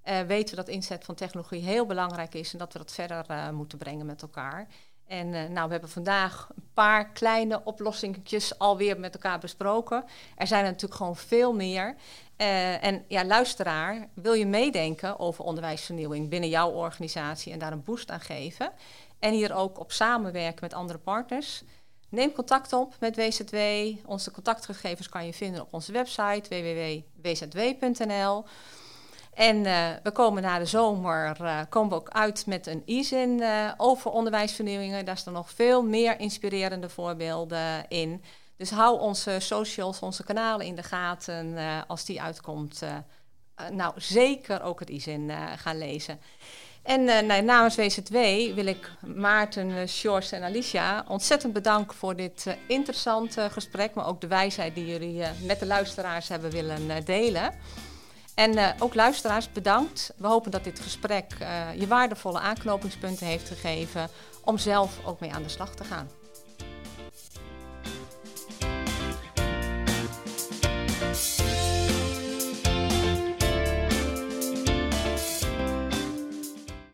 eh, 0.06 0.20
weten 0.20 0.50
we 0.50 0.62
dat 0.62 0.74
inzet 0.74 1.04
van 1.04 1.14
technologie 1.14 1.62
heel 1.62 1.86
belangrijk 1.86 2.34
is 2.34 2.52
en 2.52 2.58
dat 2.58 2.72
we 2.72 2.78
dat 2.78 2.92
verder 2.92 3.24
eh, 3.26 3.50
moeten 3.50 3.78
brengen 3.78 4.06
met 4.06 4.22
elkaar. 4.22 4.66
En 5.06 5.26
uh, 5.26 5.44
nou, 5.44 5.66
we 5.66 5.72
hebben 5.72 5.90
vandaag 5.90 6.48
een 6.56 6.68
paar 6.74 7.10
kleine 7.10 7.60
oplossingjes 7.64 8.58
alweer 8.58 9.00
met 9.00 9.14
elkaar 9.14 9.38
besproken. 9.38 10.04
Er 10.36 10.46
zijn 10.46 10.64
er 10.64 10.70
natuurlijk 10.70 11.00
gewoon 11.00 11.16
veel 11.16 11.52
meer. 11.54 11.94
Uh, 12.36 12.84
en 12.84 13.04
ja, 13.08 13.24
luisteraar, 13.24 14.08
wil 14.14 14.32
je 14.32 14.46
meedenken 14.46 15.18
over 15.18 15.44
onderwijsvernieuwing 15.44 16.28
binnen 16.28 16.48
jouw 16.48 16.70
organisatie 16.70 17.52
en 17.52 17.58
daar 17.58 17.72
een 17.72 17.84
boost 17.84 18.10
aan 18.10 18.20
geven? 18.20 18.72
En 19.18 19.32
hier 19.32 19.54
ook 19.54 19.80
op 19.80 19.92
samenwerken 19.92 20.58
met 20.60 20.74
andere 20.74 20.98
partners? 20.98 21.62
Neem 22.08 22.32
contact 22.32 22.72
op 22.72 22.94
met 23.00 23.16
WZW. 23.16 23.56
Onze 24.06 24.30
contactgegevens 24.30 25.08
kan 25.08 25.26
je 25.26 25.32
vinden 25.32 25.62
op 25.62 25.72
onze 25.72 25.92
website 25.92 26.48
www.wzw.nl. 27.22 28.44
En 29.36 29.56
uh, 29.56 29.88
we 30.02 30.10
komen 30.10 30.42
na 30.42 30.58
de 30.58 30.64
zomer 30.64 31.36
uh, 31.40 31.60
komen 31.68 31.90
we 31.90 31.94
ook 31.94 32.08
uit 32.08 32.46
met 32.46 32.66
een 32.66 32.82
e-zin 32.86 33.30
uh, 33.40 33.72
over 33.76 34.10
onderwijsvernieuwingen. 34.10 35.04
Daar 35.04 35.16
staan 35.16 35.32
nog 35.32 35.50
veel 35.50 35.82
meer 35.82 36.20
inspirerende 36.20 36.88
voorbeelden 36.88 37.84
in. 37.88 38.22
Dus 38.56 38.70
hou 38.70 39.00
onze 39.00 39.36
socials, 39.40 40.00
onze 40.00 40.24
kanalen 40.24 40.66
in 40.66 40.74
de 40.74 40.82
gaten 40.82 41.56
als 41.86 42.04
die 42.04 42.22
uitkomt. 42.22 42.82
nou, 43.72 43.92
zeker 43.96 44.62
ook 44.62 44.80
het 44.80 44.90
e-zin 44.90 45.30
gaan 45.56 45.78
lezen. 45.78 46.20
En 46.82 47.04
nou, 47.04 47.42
namens 47.42 47.76
WZW 47.76 48.14
wil 48.54 48.66
ik 48.66 48.90
Maarten, 49.00 49.88
Sjors 49.88 50.32
en 50.32 50.42
Alicia 50.42 51.04
ontzettend 51.08 51.52
bedanken 51.52 51.96
voor 51.96 52.16
dit 52.16 52.56
interessante 52.66 53.48
gesprek. 53.50 53.94
Maar 53.94 54.06
ook 54.06 54.20
de 54.20 54.26
wijsheid 54.26 54.74
die 54.74 54.86
jullie 54.86 55.22
met 55.42 55.58
de 55.58 55.66
luisteraars 55.66 56.28
hebben 56.28 56.50
willen 56.50 57.04
delen. 57.04 57.54
En 58.36 58.56
uh, 58.56 58.68
ook 58.78 58.94
luisteraars, 58.94 59.52
bedankt. 59.52 60.12
We 60.16 60.26
hopen 60.26 60.50
dat 60.50 60.64
dit 60.64 60.80
gesprek 60.80 61.36
uh, 61.42 61.74
je 61.74 61.86
waardevolle 61.86 62.38
aanknopingspunten 62.38 63.26
heeft 63.26 63.48
gegeven 63.48 64.08
om 64.44 64.58
zelf 64.58 64.98
ook 65.04 65.20
mee 65.20 65.32
aan 65.32 65.42
de 65.42 65.48
slag 65.48 65.74
te 65.74 65.84
gaan. 65.84 66.08